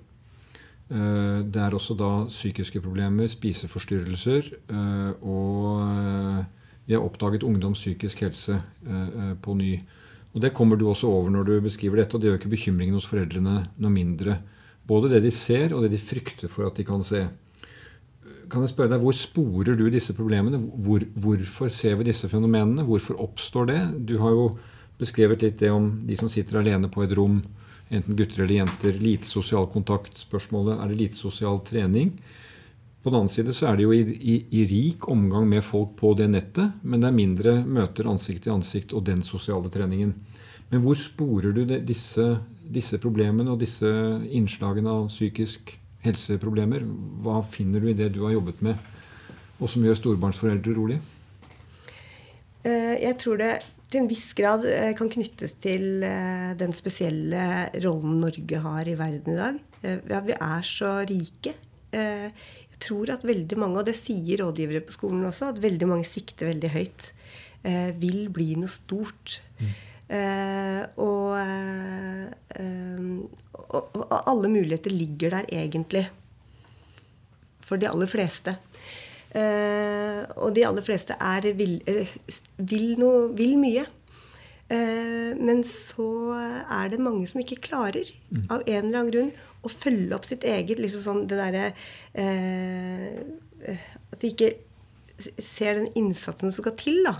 Eh, 0.90 1.42
Det 1.42 1.60
er 1.60 1.74
også 1.74 1.96
da 1.98 2.26
psykiske 2.30 2.80
problemer, 2.80 3.26
spiseforstyrrelser, 3.26 4.52
eh, 4.70 5.12
og 5.22 5.82
eh, 5.82 6.44
vi 6.86 6.94
har 6.94 7.02
oppdaget 7.02 7.42
ungdoms 7.42 7.78
psykisk 7.82 8.20
helse 8.22 8.60
på 9.42 9.54
ny. 9.54 9.80
Og 10.34 10.40
Det 10.40 10.54
kommer 10.54 10.76
du 10.76 10.86
også 10.86 11.08
over 11.08 11.30
når 11.30 11.44
du 11.44 11.60
beskriver 11.60 11.96
dette, 11.96 12.14
og 12.14 12.20
det 12.20 12.28
gjør 12.30 12.38
ikke 12.38 12.54
bekymringen 12.54 12.94
hos 12.94 13.06
foreldrene 13.06 13.66
noe 13.76 13.90
mindre. 13.90 14.38
Både 14.86 15.10
det 15.10 15.22
de 15.24 15.30
ser, 15.30 15.74
og 15.74 15.82
det 15.82 15.90
de 15.90 15.98
frykter 15.98 16.48
for 16.48 16.66
at 16.66 16.76
de 16.76 16.84
kan 16.84 17.02
se. 17.02 17.28
kan 18.48 18.60
jeg 18.62 18.68
spørre 18.68 18.90
deg, 18.90 19.00
Hvor 19.00 19.12
sporer 19.12 19.76
du 19.76 19.90
disse 19.90 20.14
problemene? 20.14 20.58
Hvor, 20.58 21.00
hvorfor 21.18 21.68
ser 21.68 21.96
vi 21.96 22.04
disse 22.04 22.28
fenomenene? 22.28 22.84
Hvorfor 22.84 23.18
oppstår 23.18 23.66
det? 23.66 24.06
Du 24.06 24.18
har 24.18 24.30
jo 24.30 24.58
beskrevet 24.98 25.42
litt 25.42 25.58
det 25.58 25.70
om 25.70 26.06
de 26.06 26.16
som 26.16 26.28
sitter 26.28 26.58
alene 26.58 26.88
på 26.88 27.02
et 27.02 27.16
rom, 27.16 27.42
enten 27.88 28.16
gutter 28.16 28.42
eller 28.42 28.54
jenter. 28.54 28.98
Lite 29.02 29.28
sosial 29.28 29.68
kontakt. 29.72 30.18
Spørsmålet 30.18 30.80
er 30.80 30.90
det 30.90 30.98
lite 31.00 31.18
sosial 31.18 31.60
trening. 31.66 32.12
På 33.02 33.10
den 33.10 33.20
annen 33.20 33.30
side 33.30 33.52
så 33.54 33.68
er 33.70 33.76
det 33.78 33.84
jo 33.84 33.92
i, 33.94 34.00
i, 34.02 34.36
i, 34.50 34.64
rik 34.66 35.04
omgang 35.08 35.44
med 35.46 35.62
folk 35.62 35.92
på 36.00 36.10
det 36.18 36.26
nettet, 36.32 36.80
men 36.82 36.98
det 36.98 37.06
er 37.06 37.14
mindre 37.14 37.52
møter 37.62 38.08
ansikt 38.10 38.42
til 38.46 38.56
ansikt 38.56 38.94
og 38.98 39.04
den 39.06 39.22
sosiale 39.22 39.70
treningen. 39.70 40.10
Men 40.72 40.82
hvor 40.82 40.98
sporer 40.98 41.54
du 41.54 41.62
det, 41.62 41.84
disse, 41.86 42.24
disse, 42.66 42.98
problemene 42.98 43.52
og 43.52 43.60
disse 43.62 43.86
innslagene 44.34 44.90
av 44.90 45.06
psykisk 45.12 45.76
helseproblemer? 46.02 46.82
Hva 47.22 47.44
finner 47.46 47.84
du 47.84 47.92
i 47.92 47.94
det 47.94 48.10
du 48.16 48.24
har 48.24 48.34
jobbet 48.34 48.64
med, 48.66 48.90
og 49.60 49.70
som 49.70 49.86
gjør 49.86 50.00
storbarnsforeldre 50.00 50.74
rolig? 50.74 50.98
Eh, 52.66 52.96
jeg 53.04 53.14
tror 53.22 53.38
det 53.38 53.52
til 53.86 54.02
en 54.02 54.08
viss 54.10 54.32
grad 54.36 54.64
eh, 54.68 54.92
kan 54.98 55.10
knyttes 55.12 55.56
til 55.62 56.02
eh, 56.06 56.52
den 56.58 56.74
spesielle 56.74 57.42
rollen 57.84 58.18
Norge 58.22 58.60
har 58.64 58.88
i 58.88 58.96
verden 58.98 59.34
i 59.34 59.38
dag. 59.38 59.60
At 59.86 60.26
vi 60.26 60.34
er 60.34 60.66
så 60.66 60.98
rike. 61.06 61.52
Jeg 61.96 62.80
tror 62.82 63.12
at 63.14 63.24
veldig 63.24 63.58
mange, 63.60 63.78
og 63.80 63.86
det 63.86 63.94
sier 63.96 64.42
rådgivere 64.42 64.82
på 64.84 64.96
skolen 64.96 65.28
også, 65.28 65.52
at 65.52 65.62
veldig 65.62 65.86
mange 65.88 66.08
sikter 66.08 66.50
veldig 66.50 66.70
høyt. 66.74 67.06
Vil 68.02 68.26
bli 68.34 68.48
noe 68.58 68.72
stort. 68.72 69.38
Mm. 69.60 69.70
Og, 71.06 71.38
og, 73.70 73.96
og 74.02 74.16
alle 74.18 74.50
muligheter 74.50 74.92
ligger 74.92 75.38
der 75.38 75.48
egentlig. 75.54 76.04
For 77.62 77.78
de 77.78 77.88
aller 77.88 78.10
fleste. 78.10 78.56
Uh, 79.36 80.22
og 80.40 80.54
de 80.56 80.62
aller 80.64 80.84
fleste 80.84 81.12
er 81.20 81.50
vil, 81.58 81.76
uh, 81.84 82.16
vil, 82.56 82.94
noe, 83.00 83.28
vil 83.36 83.56
mye. 83.60 83.84
Eh, 84.66 85.30
men 85.38 85.60
så 85.62 86.34
er 86.34 86.88
det 86.90 86.96
mange 86.98 87.22
som 87.30 87.38
ikke 87.38 87.60
klarer, 87.68 88.08
mm. 88.32 88.48
av 88.50 88.64
en 88.64 88.80
eller 88.80 88.96
annen 88.98 89.12
grunn, 89.12 89.28
å 89.62 89.70
følge 89.70 90.16
opp 90.16 90.26
sitt 90.26 90.42
eget 90.42 90.80
liksom 90.82 91.04
sånn 91.04 91.20
det 91.30 91.38
derre 91.38 91.68
At 94.10 94.18
de 94.22 94.30
ikke 94.32 94.50
ser 95.38 95.78
den 95.78 95.86
innsatsen 95.98 96.50
som 96.50 96.64
skal 96.64 96.74
til, 96.82 96.98
da. 97.06 97.14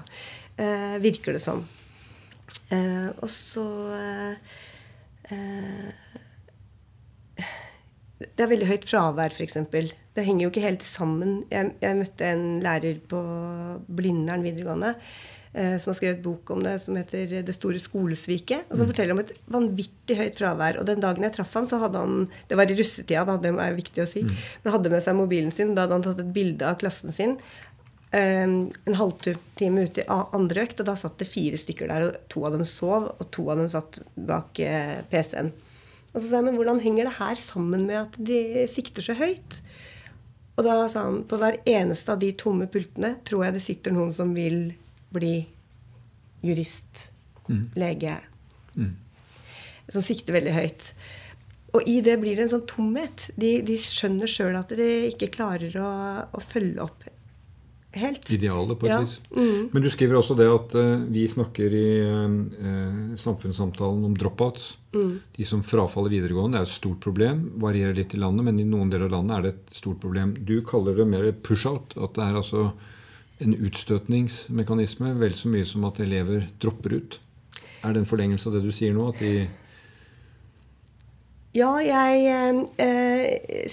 virker 1.02 1.38
det 1.38 1.42
som. 1.44 1.62
og 3.22 3.30
så 3.30 3.66
Det 8.18 8.42
er 8.42 8.52
veldig 8.52 8.68
høyt 8.70 8.88
fravær, 8.88 9.34
f.eks 9.34 9.58
det 10.16 10.24
henger 10.24 10.46
jo 10.46 10.52
ikke 10.52 10.64
helt 10.64 10.84
sammen. 10.86 11.40
Jeg, 11.52 11.74
jeg 11.82 11.96
møtte 11.98 12.28
en 12.32 12.44
lærer 12.64 13.00
på 13.10 13.18
Blindern 13.98 14.44
videregående 14.46 14.94
eh, 14.96 15.74
som 15.82 15.90
har 15.92 15.98
skrevet 15.98 16.22
bok 16.24 16.54
om 16.54 16.62
det, 16.64 16.78
som 16.80 16.96
heter 16.96 17.42
'Det 17.44 17.54
store 17.54 17.82
skolesviket'. 17.82 18.70
og 18.70 18.78
Som 18.78 18.86
mm. 18.86 18.92
forteller 18.92 19.12
om 19.12 19.20
et 19.20 19.34
vanvittig 19.52 20.16
høyt 20.16 20.40
fravær. 20.40 20.80
Og 20.80 20.88
den 20.88 21.04
dagen 21.04 21.26
jeg 21.28 21.34
traff 21.36 21.52
han, 21.52 21.68
så 21.68 21.82
hadde 21.82 22.00
han 22.00 22.30
Det 22.48 22.56
var 22.56 22.70
i 22.70 22.78
russetida, 22.78 23.26
da, 23.28 23.36
det 23.36 23.52
er 23.52 23.76
viktig 23.76 24.02
å 24.02 24.08
si. 24.08 24.22
Men 24.22 24.70
Han 24.70 24.78
hadde 24.78 24.90
med 24.90 25.02
seg 25.04 25.16
mobilen 25.20 25.52
sin. 25.52 25.74
Da 25.74 25.84
hadde 25.84 25.98
han 25.98 26.08
tatt 26.08 26.24
et 26.24 26.32
bilde 26.32 26.64
av 26.64 26.80
klassen 26.80 27.12
sin. 27.12 27.36
Um, 28.16 28.70
en 28.86 28.96
halvtime 28.96 29.84
ute 29.84 30.00
i 30.00 30.08
andre 30.08 30.62
økt, 30.62 30.80
og 30.80 30.86
da 30.86 30.94
satt 30.96 31.18
det 31.18 31.28
fire 31.28 31.58
stykker 31.60 31.92
der. 31.92 32.08
Og 32.08 32.28
to 32.32 32.46
av 32.46 32.56
dem 32.56 32.64
sov, 32.64 33.12
og 33.20 33.30
to 33.30 33.50
av 33.50 33.60
dem 33.60 33.68
satt 33.68 34.00
bak 34.16 34.56
uh, 34.64 35.02
PC-en. 35.12 35.52
Og 36.16 36.22
så 36.22 36.30
sa 36.30 36.38
jeg 36.40 36.48
men 36.48 36.56
hvordan 36.56 36.80
henger 36.80 37.10
det 37.10 37.18
her 37.18 37.36
sammen 37.36 37.84
med 37.84 37.98
at 38.00 38.14
de 38.16 38.64
sikter 38.72 39.04
så 39.04 39.12
høyt? 39.18 39.60
Og 40.56 40.64
da 40.64 40.78
sa 40.88 41.04
han 41.10 41.20
på 41.28 41.36
hver 41.36 41.58
eneste 41.68 42.14
av 42.14 42.22
de 42.22 42.30
tomme 42.40 42.64
pultene 42.72 43.18
tror 43.28 43.44
jeg 43.44 43.56
det 43.58 43.64
sitter 43.66 43.92
noen 43.92 44.14
som 44.16 44.32
vil 44.32 44.70
bli 45.12 45.34
jurist, 46.46 47.10
mm. 47.50 47.76
lege, 47.76 48.14
mm. 48.78 48.94
som 49.92 50.04
sikter 50.04 50.38
veldig 50.38 50.54
høyt. 50.56 50.88
Og 51.76 51.84
i 51.84 51.98
det 52.00 52.16
blir 52.22 52.38
det 52.38 52.46
en 52.46 52.54
sånn 52.54 52.68
tomhet. 52.70 53.28
De, 53.36 53.58
de 53.66 53.76
skjønner 53.80 54.30
sjøl 54.30 54.56
at 54.56 54.72
de 54.78 54.88
ikke 55.10 55.28
klarer 55.36 55.76
å, 55.76 55.90
å 56.32 56.40
følge 56.40 56.80
opp 56.86 57.04
helt. 58.00 58.30
Idealet, 58.32 58.78
på 58.78 58.88
et 58.88 58.92
ja. 58.92 59.00
vis. 59.02 59.18
Mm. 59.36 59.68
Men 59.72 59.84
du 59.84 59.90
skriver 59.92 60.18
også 60.18 60.36
det 60.38 60.46
at 60.50 60.76
uh, 60.78 60.94
vi 61.12 61.26
snakker 61.28 61.76
i 61.76 61.88
uh, 62.06 63.14
samfunnssamtalen 63.20 64.04
om 64.08 64.16
dropouts. 64.18 64.74
Mm. 64.96 65.12
De 65.36 65.48
som 65.48 65.64
frafaller 65.66 66.14
videregående, 66.14 66.60
er 66.60 66.68
et 66.68 66.74
stort 66.74 67.00
problem. 67.04 67.46
Varierer 67.62 67.96
litt 67.98 68.16
i 68.16 68.20
landet, 68.22 68.48
men 68.48 68.60
i 68.62 68.68
noen 68.68 68.92
deler 68.92 69.10
av 69.10 69.18
landet 69.18 69.36
er 69.36 69.46
det 69.46 69.54
et 69.54 69.78
stort 69.82 70.00
problem. 70.04 70.36
Du 70.48 70.58
kaller 70.66 70.96
det 70.98 71.08
mer 71.10 71.30
push-out. 71.46 71.96
At 72.00 72.16
det 72.18 72.26
er 72.26 72.40
altså 72.40 72.70
en 73.44 73.52
utstøtningsmekanisme 73.52 75.12
vel 75.20 75.36
så 75.36 75.52
mye 75.52 75.68
som 75.68 75.84
at 75.88 76.00
elever 76.00 76.48
dropper 76.62 76.96
ut. 76.96 77.20
Er 77.84 77.92
det 77.92 78.02
en 78.02 78.08
forlengelse 78.08 78.48
av 78.48 78.56
det 78.56 78.64
du 78.64 78.72
sier 78.74 78.94
nå? 78.96 79.10
at 79.12 79.20
de 79.20 79.46
ja, 81.56 81.70
jeg 81.80 82.26
eh, 82.82 83.68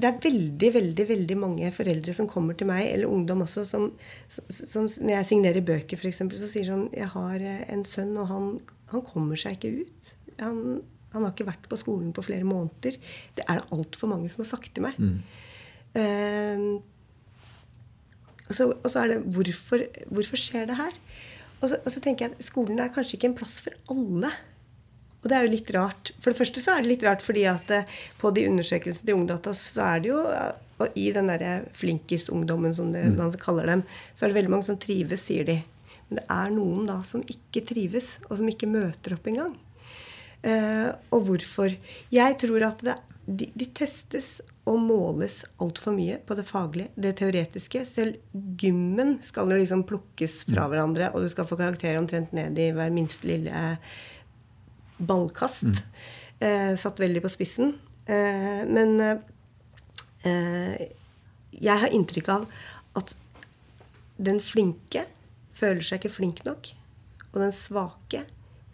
Det 0.00 0.08
er 0.08 0.20
veldig, 0.24 0.70
veldig 0.76 1.06
veldig 1.08 1.36
mange 1.40 1.70
foreldre 1.74 2.14
som 2.16 2.28
kommer 2.30 2.56
til 2.58 2.68
meg, 2.70 2.86
eller 2.92 3.10
ungdom 3.10 3.44
også, 3.44 3.64
som, 3.68 3.90
som 4.30 4.88
når 4.88 5.18
jeg 5.18 5.28
signerer 5.30 5.66
bøker, 5.66 6.00
f.eks., 6.00 6.22
så 6.40 6.48
sier 6.50 6.70
sånn 6.70 6.88
Jeg 6.96 7.10
har 7.14 7.36
eh, 7.42 7.62
en 7.74 7.84
sønn, 7.88 8.14
og 8.20 8.30
han, 8.30 8.48
han 8.92 9.04
kommer 9.06 9.40
seg 9.40 9.58
ikke 9.58 9.84
ut. 9.84 10.12
Han, 10.40 10.62
han, 11.12 11.26
har 11.26 11.34
ikke 11.34 11.48
vært 11.50 11.68
på 11.70 11.78
skolen 11.80 12.14
på 12.16 12.24
flere 12.26 12.48
måneder. 12.48 12.98
Det 13.36 13.46
er 13.46 13.60
det 13.60 13.70
altfor 13.76 14.10
mange 14.14 14.32
som 14.32 14.44
har 14.44 14.50
sagt 14.54 14.72
til 14.74 14.86
meg. 14.86 14.98
Mm. 14.98 15.20
Eh, 16.00 16.66
og, 18.44 18.52
så, 18.52 18.70
og, 18.72 18.88
så, 18.88 19.04
er 19.04 19.14
det 19.14 19.20
hvorfor, 19.34 19.86
hvorfor 20.08 20.40
skjer 20.40 20.68
det 20.70 20.80
her? 20.80 20.96
Og 21.60 21.70
så, 21.70 21.78
og 21.80 21.92
så 21.92 22.00
tenker 22.04 22.26
jeg 22.26 22.34
at 22.34 22.44
skolen 22.44 22.80
er 22.82 22.92
kanskje 22.92 23.18
ikke 23.18 23.30
en 23.32 23.38
plass 23.38 23.60
for 23.64 23.76
alle. 23.92 24.32
Og 25.24 25.30
det 25.30 25.36
er 25.36 25.46
jo 25.46 25.54
litt 25.54 25.70
rart. 25.72 26.12
For 26.20 26.30
det 26.30 26.38
første 26.38 26.60
så 26.60 26.74
er 26.74 26.84
det 26.84 26.92
litt 26.92 27.04
rart 27.06 27.24
fordi 27.24 27.46
at 27.48 27.70
eh, 27.72 27.88
på 28.20 28.30
de 28.36 28.44
undersøkelsene 28.50 29.08
til 29.08 29.18
Ungdata 29.18 29.54
så 29.56 29.88
er 29.94 30.04
det 30.04 30.12
jo 30.12 30.20
Og 30.82 30.98
i 30.98 31.06
den 31.14 31.30
derre 31.30 31.68
flinkis-ungdommen, 31.78 32.74
som 32.74 32.90
det, 32.92 33.04
mm. 33.06 33.16
man 33.16 33.32
kaller 33.38 33.68
dem, 33.70 33.84
så 34.12 34.24
er 34.24 34.32
det 34.32 34.40
veldig 34.40 34.50
mange 34.50 34.66
som 34.66 34.78
trives, 34.82 35.22
sier 35.22 35.46
de. 35.46 35.60
Men 36.08 36.18
det 36.18 36.24
er 36.34 36.50
noen 36.50 36.88
da 36.88 36.96
som 37.06 37.22
ikke 37.30 37.62
trives, 37.68 38.16
og 38.26 38.40
som 38.40 38.48
ikke 38.50 38.66
møter 38.68 39.14
opp 39.14 39.28
engang. 39.30 39.52
Eh, 40.42 40.88
og 41.14 41.28
hvorfor? 41.28 41.76
Jeg 42.10 42.38
tror 42.42 42.66
at 42.66 42.82
det, 42.84 42.96
de, 43.24 43.48
de 43.54 43.68
testes 43.70 44.40
og 44.68 44.80
måles 44.80 45.42
altfor 45.60 45.94
mye 45.96 46.18
på 46.24 46.36
det 46.38 46.46
faglige, 46.48 46.90
det 46.96 47.14
teoretiske. 47.20 47.84
Selv 47.88 48.18
gymmen 48.60 49.18
skal 49.24 49.50
jo 49.52 49.60
liksom 49.60 49.84
plukkes 49.88 50.40
fra 50.48 50.64
mm. 50.64 50.72
hverandre, 50.72 51.12
og 51.12 51.24
du 51.24 51.30
skal 51.32 51.48
få 51.48 51.58
karakterer 51.60 52.00
omtrent 52.00 52.34
ned 52.36 52.58
i 52.60 52.70
hver 52.74 52.92
minste 52.94 53.28
lille 53.28 53.54
ballkast. 54.98 55.64
Mm. 55.64 55.80
Eh, 56.44 56.72
satt 56.80 57.00
veldig 57.00 57.22
på 57.24 57.32
spissen. 57.32 57.74
Eh, 58.06 58.62
men 58.68 58.96
eh, 59.00 60.86
jeg 61.54 61.82
har 61.84 61.94
inntrykk 61.94 62.30
av 62.34 62.46
at 62.98 63.16
den 64.16 64.40
flinke 64.42 65.04
føler 65.54 65.82
seg 65.84 66.02
ikke 66.02 66.16
flink 66.16 66.44
nok. 66.46 66.70
Og 67.32 67.40
den 67.42 67.54
svake 67.54 68.22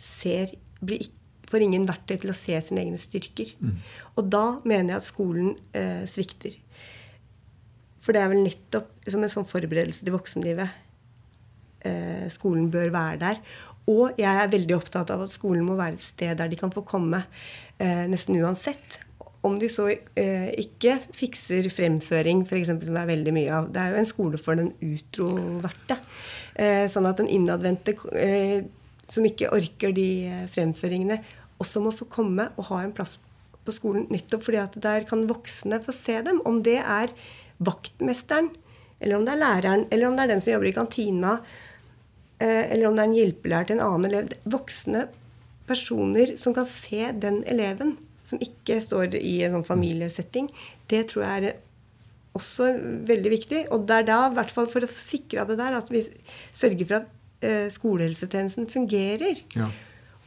ser, 0.01 0.53
blir, 0.85 1.05
får 1.49 1.65
ingen 1.65 1.87
verktøy 1.89 2.19
til 2.23 2.33
å 2.33 2.37
se 2.37 2.57
sine 2.65 2.85
egne 2.85 3.01
styrker. 3.01 3.55
Mm. 3.61 3.79
Og 4.17 4.29
da 4.33 4.45
mener 4.65 4.95
jeg 4.95 5.01
at 5.01 5.09
skolen 5.09 5.55
eh, 5.77 6.05
svikter. 6.09 6.57
For 8.01 8.17
det 8.17 8.23
er 8.23 8.31
vel 8.33 8.45
nettopp 8.45 8.93
som 9.09 9.25
en 9.25 9.33
sånn 9.33 9.49
forberedelse 9.49 10.07
til 10.07 10.17
voksenlivet. 10.17 10.79
Eh, 11.89 12.27
skolen 12.33 12.69
bør 12.73 12.93
være 12.93 13.21
der. 13.21 13.43
Og 13.91 14.19
jeg 14.21 14.31
er 14.31 14.53
veldig 14.53 14.77
opptatt 14.77 15.11
av 15.13 15.25
at 15.25 15.35
skolen 15.35 15.67
må 15.67 15.77
være 15.79 15.99
et 15.99 16.05
sted 16.05 16.37
der 16.39 16.51
de 16.51 16.59
kan 16.59 16.73
få 16.73 16.85
komme 16.87 17.25
eh, 17.81 18.05
nesten 18.11 18.39
uansett. 18.39 19.01
Om 19.47 19.57
de 19.61 19.71
så 19.73 19.89
eh, 19.91 20.51
ikke 20.61 20.99
fikser 21.17 21.71
fremføring, 21.73 22.45
f.eks., 22.45 22.69
som 22.69 22.81
det 22.83 22.93
er 22.93 23.09
veldig 23.09 23.35
mye 23.35 23.55
av. 23.57 23.71
Det 23.73 23.81
er 23.81 23.95
jo 23.95 24.03
en 24.03 24.11
skole 24.11 24.41
for 24.41 24.61
den 24.61 24.75
utroverte. 24.85 25.97
Eh, 26.61 26.85
sånn 26.93 27.09
at 27.09 27.23
den 27.23 27.31
innadvendte 27.33 27.97
eh, 28.21 28.61
som 29.11 29.27
ikke 29.27 29.51
orker 29.57 29.95
de 29.97 30.09
eh, 30.29 30.47
fremføringene, 30.53 31.19
også 31.61 31.83
må 31.85 31.93
få 31.93 32.07
komme 32.13 32.51
og 32.57 32.69
ha 32.71 32.83
en 32.85 32.95
plass 32.97 33.17
på 33.65 33.75
skolen. 33.75 34.07
Nettopp 34.13 34.45
fordi 34.47 34.61
at 34.61 34.77
der 34.83 35.09
kan 35.09 35.27
voksne 35.29 35.81
få 35.85 35.95
se 35.97 36.21
dem. 36.27 36.43
Om 36.49 36.63
det 36.67 36.79
er 36.81 37.13
vaktmesteren, 37.65 38.53
eller 39.01 39.17
om 39.17 39.27
det 39.27 39.35
er 39.35 39.43
læreren, 39.43 39.89
eller 39.89 40.09
om 40.09 40.17
det 40.17 40.25
er 40.25 40.35
den 40.35 40.45
som 40.45 40.55
jobber 40.55 40.71
i 40.71 40.77
kantina 40.77 41.35
eller 42.41 42.89
om 42.89 42.97
det 42.97 43.03
er 43.03 43.11
en 43.11 43.17
hjelpelærer 43.19 43.69
til 43.69 43.77
en 43.77 43.85
annen 43.85 44.09
elev. 44.09 44.31
Voksne 44.49 45.07
personer 45.71 46.35
som 46.41 46.55
kan 46.57 46.67
se 46.69 47.11
den 47.23 47.43
eleven, 47.51 47.97
som 48.27 48.41
ikke 48.43 48.79
står 48.85 49.17
i 49.19 49.41
en 49.45 49.59
sånn 49.59 49.67
familiesetting, 49.69 50.49
det 50.91 51.07
tror 51.11 51.25
jeg 51.27 51.51
er 51.51 51.61
også 52.39 52.71
veldig 53.09 53.33
viktig. 53.33 53.63
Og 53.75 53.87
det 53.89 54.03
er 54.03 54.09
da, 54.11 54.21
i 54.29 54.37
hvert 54.39 54.55
fall 54.55 54.69
for 54.71 54.87
å 54.87 54.93
sikre 54.93 55.47
det 55.49 55.59
der, 55.61 55.79
at 55.81 55.91
vi 55.93 56.03
sørger 56.05 56.87
for 56.87 57.01
at 57.01 57.47
eh, 57.47 57.67
skolehelsetjenesten 57.73 58.69
fungerer. 58.71 59.43
Ja. 59.57 59.71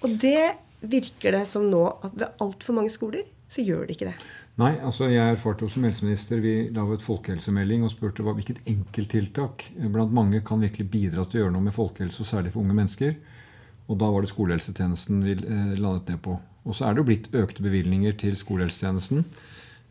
Og 0.04 0.18
det 0.22 0.54
virker 0.84 1.36
det 1.38 1.46
som 1.48 1.70
nå 1.72 1.86
at 2.04 2.16
ved 2.20 2.44
altfor 2.44 2.76
mange 2.80 2.92
skoler 2.92 3.24
så 3.52 3.64
gjør 3.64 3.86
det 3.88 3.98
ikke 3.98 4.10
det. 4.10 4.18
Nei, 4.62 4.76
altså 4.86 5.08
jeg 5.10 5.34
erfarte 5.34 5.66
jo 5.66 5.72
som 5.74 5.86
helseminister 5.88 6.38
Vi 6.44 6.68
laget 6.76 7.02
folkehelsemelding 7.02 7.88
og 7.88 7.90
spurte 7.90 8.22
hva, 8.22 8.36
hvilket 8.38 8.60
enkelttiltak 8.70 9.66
blant 9.90 10.14
mange 10.14 10.44
kan 10.46 10.62
virkelig 10.62 10.92
bidra 10.94 11.26
til 11.26 11.40
å 11.40 11.44
gjøre 11.44 11.56
noe 11.56 11.66
med 11.66 11.74
folkehelse, 11.74 12.22
og 12.22 12.30
særlig 12.30 12.52
for 12.54 12.62
unge 12.62 12.78
mennesker. 12.78 13.16
Og 13.90 13.98
da 13.98 14.12
var 14.14 14.22
det 14.22 14.30
skolehelsetjenesten 14.30 15.24
vi 15.26 15.34
eh, 15.40 15.74
landet 15.82 16.14
ned 16.14 16.22
på. 16.24 16.38
Og 16.64 16.78
så 16.78 16.86
er 16.86 16.94
det 16.94 17.02
jo 17.02 17.08
blitt 17.08 17.32
økte 17.34 17.66
bevilgninger 17.66 18.14
til 18.22 18.38
skolehelsetjenesten. 18.40 19.26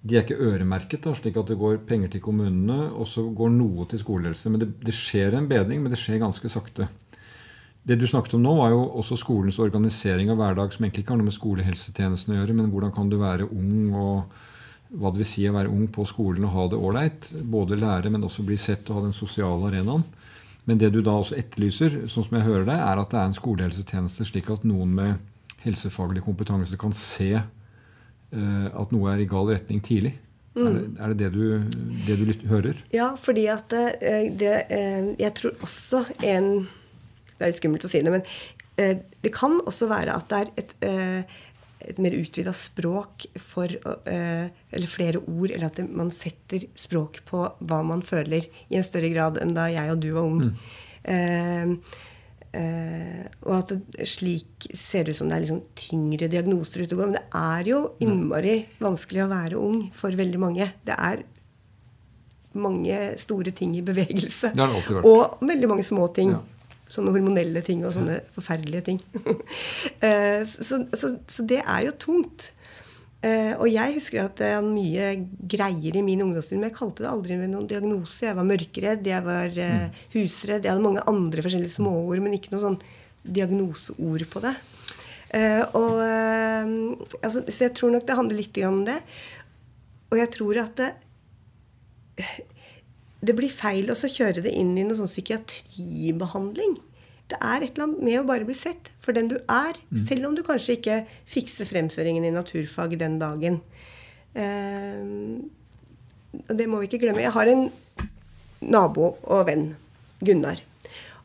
De 0.02 0.16
er 0.16 0.22
ikke 0.22 0.38
øremerket, 0.38 1.02
da, 1.04 1.16
slik 1.18 1.36
at 1.42 1.50
det 1.50 1.58
går 1.58 1.82
penger 1.88 2.14
til 2.14 2.22
kommunene, 2.22 2.86
og 2.94 3.10
så 3.10 3.26
går 3.34 3.50
noe 3.54 3.88
til 3.90 4.00
skolehelse. 4.02 4.50
Men 4.50 4.62
det, 4.62 4.70
det 4.82 4.94
skjer 4.94 5.36
en 5.38 5.50
bedring, 5.50 5.82
men 5.82 5.90
det 5.90 5.98
skjer 6.00 6.22
ganske 6.22 6.50
sakte. 6.50 6.86
Det 7.82 7.98
du 7.98 8.06
snakket 8.06 8.38
om 8.38 8.46
nå, 8.46 8.54
var 8.62 8.70
jo 8.70 8.86
også 9.02 9.18
skolens 9.18 9.58
organisering 9.62 10.30
av 10.30 10.38
hverdag, 10.38 10.70
som 10.70 10.86
egentlig 10.86 11.02
ikke 11.02 11.16
har 11.16 11.20
noe 11.20 11.28
med 11.32 11.36
skolehelsetjenesten 11.36 12.36
å 12.36 12.40
gjøre, 12.40 12.58
men 12.62 12.70
hvordan 12.70 12.94
kan 12.94 13.10
du 13.10 13.18
være 13.18 13.50
ung 13.50 13.90
og 13.98 14.40
hva 14.92 15.12
det 15.12 15.22
vil 15.22 15.28
si 15.28 15.44
å 15.48 15.54
være 15.54 15.72
ung 15.72 15.86
på 15.92 16.04
skolen 16.08 16.44
og 16.46 16.54
ha 16.56 16.66
det 16.72 16.80
ålreit. 16.80 17.30
Både 17.48 17.78
lære, 17.80 18.12
men 18.12 18.24
også 18.26 18.44
bli 18.46 18.58
sett 18.60 18.88
og 18.90 18.98
ha 18.98 19.06
den 19.06 19.16
sosiale 19.16 19.70
arenaen. 19.70 20.04
Men 20.68 20.78
det 20.78 20.92
du 20.94 21.00
da 21.02 21.16
også 21.18 21.38
etterlyser, 21.40 22.02
sånn 22.10 22.26
som 22.28 22.36
jeg 22.38 22.46
hører 22.46 22.66
deg, 22.68 22.78
er 22.78 23.00
at 23.00 23.10
det 23.10 23.18
er 23.18 23.30
en 23.30 23.38
skolehelsetjeneste 23.38 24.26
slik 24.28 24.50
at 24.52 24.66
noen 24.68 24.92
med 24.94 25.62
helsefaglig 25.64 26.22
kompetanse 26.26 26.78
kan 26.78 26.94
se 26.94 27.32
uh, 27.38 28.68
at 28.68 28.94
noe 28.94 29.10
er 29.10 29.24
i 29.24 29.28
gal 29.30 29.50
retning 29.50 29.82
tidlig. 29.82 30.14
Mm. 30.52 30.66
Er, 30.68 30.74
det, 30.76 30.84
er, 30.92 31.14
det 31.14 31.18
det 31.18 31.30
du, 31.32 32.26
det 32.28 32.42
du 32.42 32.48
hører? 32.50 32.82
Ja, 32.94 33.14
fordi 33.18 33.46
at 33.48 33.72
det, 33.72 33.86
det, 34.36 34.50
Jeg 35.16 35.32
tror 35.38 35.54
også 35.64 36.02
en 36.20 36.66
Det 36.66 37.38
er 37.38 37.48
litt 37.48 37.56
skummelt 37.56 37.86
å 37.88 37.88
si 37.88 38.02
det, 38.04 38.12
men 38.12 38.26
det 38.76 39.32
kan 39.32 39.56
også 39.64 39.88
være 39.88 40.12
at 40.12 40.28
det 40.28 40.42
er 40.42 40.50
et 40.60 40.74
et 41.88 41.98
mer 42.02 42.14
utvida 42.16 42.52
språk 42.56 43.26
for 43.40 43.70
eh, 43.70 44.46
Eller 44.72 44.90
flere 44.90 45.22
ord, 45.22 45.50
eller 45.50 45.68
at 45.68 45.80
man 45.88 46.12
setter 46.14 46.66
språk 46.78 47.22
på 47.28 47.44
hva 47.60 47.82
man 47.86 48.04
føler, 48.06 48.46
i 48.68 48.78
en 48.78 48.86
større 48.86 49.12
grad 49.12 49.40
enn 49.42 49.54
da 49.56 49.68
jeg 49.72 49.92
og 49.92 50.00
du 50.02 50.10
var 50.14 50.28
ung. 50.28 50.40
Mm. 51.02 51.76
Uh, 52.52 53.24
og 53.48 53.52
at 53.56 53.70
det 53.72 54.04
slik 54.12 54.66
ser 54.76 55.06
det 55.06 55.14
ut 55.14 55.18
som 55.22 55.30
det 55.30 55.38
er 55.38 55.44
liksom 55.46 55.62
tyngre 55.78 56.28
diagnoser 56.28 56.82
ute 56.84 56.92
og 56.94 57.00
går. 57.00 57.08
Men 57.08 57.16
det 57.16 57.40
er 57.40 57.70
jo 57.70 57.78
innmari 58.04 58.56
vanskelig 58.82 59.22
å 59.24 59.30
være 59.30 59.60
ung 59.60 59.78
for 59.96 60.12
veldig 60.18 60.40
mange. 60.42 60.68
Det 60.84 60.94
er 60.94 61.24
mange 62.52 62.98
store 63.20 63.54
ting 63.56 63.72
i 63.78 63.84
bevegelse. 63.86 64.52
Og 65.08 65.40
veldig 65.40 65.72
mange 65.72 65.86
små 65.88 66.10
ting. 66.12 66.36
Ja 66.36 66.61
sånne 66.92 67.12
hormonelle 67.14 67.62
ting 67.64 67.84
og 67.86 67.94
sånne 67.96 68.20
forferdelige 68.34 68.88
ting. 68.90 69.02
Eh, 70.02 70.42
så, 70.48 70.80
så, 70.98 71.12
så, 71.30 71.44
det 71.46 71.60
er 71.60 71.84
jo 71.86 71.92
tungt. 72.00 72.48
Eh, 73.22 73.52
og 73.54 73.68
jeg 73.70 73.94
husker 73.94 74.24
at 74.24 74.40
jeg 74.42 74.56
hadde 74.56 74.72
mye 74.72 75.12
greier 75.52 75.98
i 75.98 76.02
min 76.02 76.24
ungdomstid, 76.24 76.58
men 76.58 76.72
jeg 76.72 76.76
kalte 76.80 77.04
det 77.04 77.10
aldri 77.12 77.36
noen 77.38 77.68
diagnose. 77.70 78.24
Jeg 78.26 78.34
var 78.34 78.48
mørkredd, 78.48 79.06
jeg 79.06 79.22
var 79.26 79.54
eh, 79.54 79.84
mm. 79.84 80.00
husredd, 80.16 80.66
jeg 80.66 80.72
hadde 80.72 80.86
mange 80.88 81.04
andre 81.12 81.44
forskjellige 81.46 81.76
småord, 81.76 82.24
men 82.24 82.34
ikke 82.34 82.54
noe 82.54 82.64
sånn 82.64 82.80
diagnoseord 83.22 84.26
på 84.32 84.42
det. 84.42 84.56
Og, 85.78 86.00
altså, 86.02 87.44
så 87.46 87.68
jeg 87.68 87.76
tror 87.78 87.94
nok 87.94 88.08
det 88.08 88.18
handler 88.18 88.40
litt 88.42 88.58
om 88.68 88.82
det. 88.84 88.98
Og 90.10 90.18
jeg 90.18 90.32
tror 90.34 90.58
at 90.66 90.82
det, 90.82 90.90
det 93.22 93.34
blir 93.38 93.52
feil 93.52 93.90
å 93.92 93.96
kjøre 93.96 94.42
det 94.42 94.52
inn 94.58 94.74
i 94.74 94.82
noen 94.82 94.98
sånn 94.98 95.10
psykiatribehandling. 95.10 96.76
Det 97.30 97.38
er 97.38 97.62
et 97.62 97.76
eller 97.76 97.86
annet 97.86 98.02
med 98.04 98.18
å 98.20 98.26
bare 98.28 98.46
bli 98.48 98.56
sett 98.56 98.90
for 99.02 99.16
den 99.16 99.30
du 99.30 99.38
er, 99.40 99.78
mm. 99.92 100.00
selv 100.08 100.28
om 100.28 100.34
du 100.36 100.42
kanskje 100.44 100.76
ikke 100.76 100.98
fikser 101.30 101.68
fremføringen 101.70 102.26
i 102.26 102.34
naturfag 102.34 102.98
den 103.00 103.20
dagen. 103.22 103.60
Eh, 104.34 105.06
og 106.42 106.52
det 106.58 106.68
må 106.68 106.82
vi 106.82 106.90
ikke 106.90 107.04
glemme. 107.04 107.22
Jeg 107.24 107.34
har 107.36 107.52
en 107.52 107.68
nabo 108.62 109.14
og 109.22 109.46
venn, 109.48 109.70
Gunnar. 110.22 110.60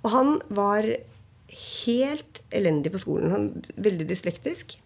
Og 0.03 0.11
han 0.13 0.35
var 0.53 0.87
helt 1.57 2.41
elendig 2.55 2.93
på 2.93 3.01
skolen. 3.01 3.33
Han 3.33 3.47
Veldig 3.75 4.07
dyslektisk. 4.09 4.77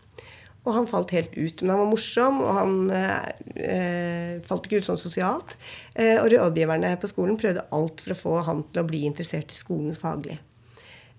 Og 0.62 0.76
han 0.76 0.90
falt 0.90 1.14
helt 1.16 1.34
ut. 1.34 1.64
Men 1.64 1.74
han 1.74 1.82
var 1.82 1.90
morsom, 1.90 2.42
og 2.46 2.54
han 2.60 2.76
eh, 2.94 4.38
falt 4.46 4.68
ikke 4.68 4.82
ut 4.82 4.88
sånn 4.92 5.02
sosialt. 5.02 5.58
Eh, 5.96 6.20
og 6.22 6.30
rådgiverne 6.34 6.94
på 7.02 7.10
skolen 7.10 7.40
prøvde 7.42 7.66
alt 7.74 8.04
for 8.04 8.14
å 8.14 8.20
få 8.20 8.38
han 8.46 8.62
til 8.70 8.84
å 8.84 8.88
bli 8.88 9.04
interessert 9.10 9.54
i 9.54 9.58
skolens 9.58 10.02
faglig. 10.02 10.38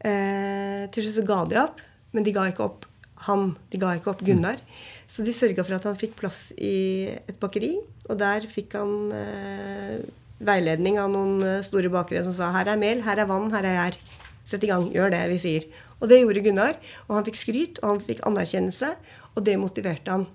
Eh, 0.03 0.87
til 0.95 1.05
slutt 1.05 1.19
så 1.19 1.27
ga 1.27 1.43
de 1.51 1.59
opp, 1.63 1.83
men 2.15 2.27
de 2.27 2.35
ga 2.35 2.47
ikke 2.51 2.67
opp 2.69 2.87
han. 3.27 3.53
De 3.71 3.83
ga 3.83 3.93
ikke 3.97 4.15
opp 4.15 4.25
Gunnar. 4.27 4.63
Så 5.11 5.27
de 5.27 5.35
sørga 5.35 5.67
for 5.67 5.77
at 5.77 5.87
han 5.87 5.99
fikk 5.99 6.17
plass 6.19 6.51
i 6.57 7.11
et 7.13 7.39
bakeri, 7.43 7.75
og 8.09 8.19
der 8.23 8.47
fikk 8.51 8.79
han 8.79 9.13
eh, 9.15 10.03
veiledning 10.43 10.99
av 11.03 11.11
noen 11.13 11.43
eh, 11.47 11.63
store 11.67 11.91
bakere 11.93 12.25
som 12.27 12.35
sa 12.37 12.51
her 12.57 12.73
er 12.73 12.81
mel, 12.81 13.03
her 13.07 13.23
er 13.23 13.31
vann, 13.31 13.51
her 13.55 13.67
er 13.69 13.79
gjær. 13.79 13.99
Sett 14.49 14.65
i 14.67 14.71
gang, 14.71 14.89
gjør 14.91 15.13
det 15.15 15.23
vi 15.31 15.39
sier. 15.39 15.67
Og 16.03 16.09
det 16.11 16.19
gjorde 16.19 16.43
Gunnar. 16.43 16.79
Og 17.07 17.15
han 17.15 17.27
fikk 17.29 17.39
skryt, 17.39 17.79
og 17.83 17.93
han 17.93 18.01
fikk 18.09 18.25
anerkjennelse. 18.27 18.89
Og 19.37 19.45
det 19.47 19.57
motiverte 19.61 20.13
han 20.13 20.27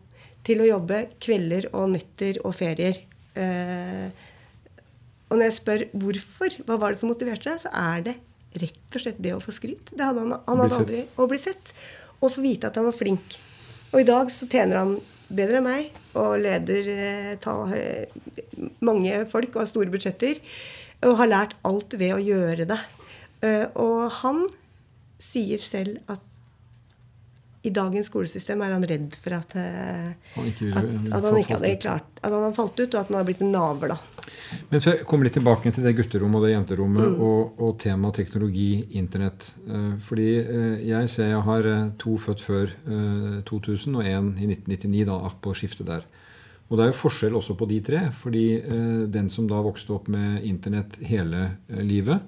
til 0.47 0.63
å 0.63 0.69
jobbe 0.69 1.03
kvelder 1.23 1.69
og 1.75 1.91
netter 1.93 2.39
og 2.45 2.55
ferier. 2.57 3.01
Eh, 3.37 4.07
og 5.27 5.35
når 5.35 5.49
jeg 5.49 5.57
spør 5.57 5.83
hvorfor, 5.91 6.55
hva 6.67 6.77
var 6.79 6.93
det 6.93 7.01
som 7.01 7.11
motiverte 7.11 7.49
deg, 7.49 7.59
så 7.61 7.71
er 7.75 8.05
det 8.07 8.15
rett 8.61 8.95
og 8.95 9.03
slett 9.03 9.19
det 9.21 9.35
å 9.35 9.43
få 9.43 9.53
skryt. 9.53 9.91
Det 9.91 10.03
hadde 10.03 10.23
han, 10.23 10.37
han 10.47 10.63
hadde 10.63 10.81
aldri 10.81 11.03
Å 11.19 11.27
bli 11.29 11.39
sett. 11.41 11.73
Og 12.21 12.31
få 12.33 12.41
vite 12.45 12.69
at 12.69 12.79
han 12.79 12.87
var 12.87 12.95
flink. 12.95 13.37
Og 13.91 14.01
i 14.01 14.07
dag 14.07 14.31
så 14.33 14.47
tjener 14.49 14.81
han 14.81 14.95
bedre 15.27 15.59
enn 15.59 15.67
meg 15.67 15.91
og 16.17 16.37
leder 16.41 16.87
eh, 16.93 17.33
ta, 17.43 17.53
mange 18.79 19.19
folk 19.29 19.51
og 19.53 19.61
har 19.61 19.69
store 19.69 19.91
budsjetter. 19.93 20.39
Og 21.05 21.19
har 21.19 21.29
lært 21.29 21.57
alt 21.67 21.93
ved 21.99 22.15
å 22.15 22.23
gjøre 22.23 22.65
det. 22.71 22.79
Eh, 23.45 23.67
og 23.77 24.07
han 24.23 24.45
sier 25.21 25.61
selv 25.61 25.99
at 26.13 26.26
i 27.67 27.73
dagens 27.73 28.09
skolesystem 28.09 28.61
er 28.63 28.73
han 28.75 28.85
redd 28.87 29.15
for 29.17 29.35
at, 29.37 29.55
eh, 29.59 30.11
han 30.35 30.49
ikke, 30.49 30.69
at, 30.71 30.91
at 31.17 31.25
han 31.27 31.39
ikke 31.41 31.57
hadde 31.57 31.73
klart 31.81 32.21
At 32.21 32.31
han 32.31 32.41
hadde 32.45 32.57
falt 32.57 32.79
ut, 32.79 32.87
og 32.87 32.99
at 32.99 33.09
han 33.09 33.17
hadde 33.19 33.27
blitt 33.29 33.43
en 33.45 33.53
naver. 33.53 33.93
da. 33.93 33.97
Men 34.69 34.81
jeg 34.83 35.05
kommer 35.07 35.27
litt 35.27 35.37
tilbake 35.37 35.71
til 35.75 35.87
det 35.87 35.95
gutterommet 35.97 36.39
og 36.39 36.47
det 36.47 36.53
jenterommet 36.53 37.13
mm. 37.13 37.23
og, 37.27 37.61
og 37.63 37.73
temaet 37.83 38.19
teknologi, 38.21 38.69
Internett. 38.99 39.51
Eh, 39.67 39.93
fordi 40.07 40.29
eh, 40.41 40.77
jeg 40.87 41.11
ser 41.13 41.33
jeg 41.33 41.45
har 41.47 41.71
to 42.01 42.17
født 42.21 42.43
før 42.43 42.75
2000 43.47 43.99
og 43.99 44.07
én 44.07 44.31
i 44.37 44.49
1999, 44.49 45.05
da, 45.09 45.19
på 45.43 45.55
skiftet 45.57 45.89
der. 45.89 46.07
Og 46.67 46.75
det 46.75 46.83
er 46.83 46.91
jo 46.91 46.99
forskjell 46.99 47.35
også 47.37 47.55
på 47.55 47.67
de 47.69 47.77
tre. 47.79 47.99
fordi 48.11 48.59
den 49.07 49.29
som 49.31 49.45
da 49.47 49.61
vokste 49.63 49.93
opp 49.95 50.09
med 50.11 50.43
Internett 50.43 50.97
hele 50.99 51.45
livet, 51.71 52.19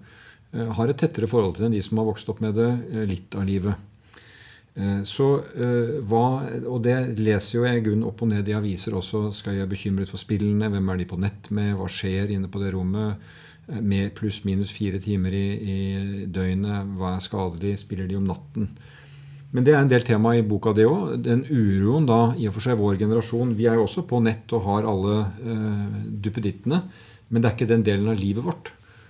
har 0.55 0.89
et 0.89 0.97
tettere 0.97 1.27
forhold 1.27 1.57
til 1.57 1.65
det 1.65 1.67
enn 1.67 1.75
de 1.75 1.81
som 1.83 1.99
har 1.99 2.07
vokst 2.07 2.31
opp 2.31 2.39
med 2.41 2.55
det 2.55 2.69
litt 3.09 3.35
av 3.35 3.43
livet. 3.45 3.88
Eh, 4.77 5.01
så 5.07 5.27
eh, 5.57 5.97
hva, 6.05 6.25
Og 6.69 6.77
det 6.85 6.95
leser 7.17 7.57
jo 7.57 7.65
jeg 7.65 7.83
Gunn 7.87 8.05
opp 8.07 8.21
og 8.23 8.31
ned 8.31 8.47
i 8.47 8.55
aviser 8.57 8.95
også. 8.97 9.29
Skal 9.35 9.55
jeg 9.55 9.65
være 9.65 9.73
bekymret 9.73 10.11
for 10.11 10.21
spillene? 10.21 10.69
Hvem 10.71 10.93
er 10.93 11.01
de 11.01 11.09
på 11.09 11.19
nett 11.19 11.49
med? 11.55 11.73
Hva 11.79 11.89
skjer 11.91 12.35
inne 12.35 12.51
på 12.51 12.61
det 12.61 12.73
rommet? 12.75 13.19
Eh, 13.69 13.81
med 13.81 14.13
pluss-minus 14.17 14.71
fire 14.75 15.01
timer 15.03 15.35
i, 15.35 15.47
i, 15.57 15.81
døgnet. 16.29 16.95
Hva 16.99 17.15
er 17.15 17.25
skadelig? 17.25 17.75
Spiller 17.83 18.09
de 18.09 18.19
om 18.19 18.29
natten? 18.29 18.71
Men 19.49 19.65
det 19.65 19.73
er 19.73 19.81
en 19.81 19.89
del 19.89 20.03
tema 20.05 20.35
i 20.37 20.45
boka, 20.45 20.75
det 20.77 20.85
òg. 20.85 21.15
Den 21.25 21.41
uroen 21.49 22.05
da, 22.05 22.35
i 22.37 22.45
og 22.45 22.53
for 22.53 22.67
seg 22.67 22.77
vår 22.77 22.99
generasjon 23.01 23.55
Vi 23.57 23.65
er 23.65 23.79
jo 23.79 23.87
også 23.87 24.03
på 24.05 24.19
nett 24.21 24.51
og 24.53 24.61
har 24.67 24.85
alle 24.85 25.15
uh, 25.41 26.03
duppedittene. 26.05 26.83
Men 27.33 27.41
det 27.41 27.49
er 27.49 27.55
ikke 27.55 27.71
den 27.71 27.85
delen 27.87 28.11
av 28.13 28.21
livet 28.21 28.45
vårt. 28.45 28.69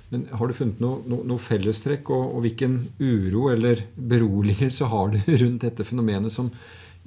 Men 0.10 0.26
har 0.34 0.50
du 0.50 0.56
funnet 0.58 0.80
noe, 0.82 1.04
no, 1.10 1.22
noe 1.28 1.42
fellestrekk, 1.42 2.10
og, 2.16 2.36
og, 2.36 2.44
hvilken 2.46 2.80
uro 2.98 3.50
eller 3.54 3.84
beroligelse 3.96 4.90
har 4.90 5.12
du 5.14 5.20
rundt 5.44 5.66
dette 5.68 5.86
fenomenet 5.86 6.34
som 6.34 6.50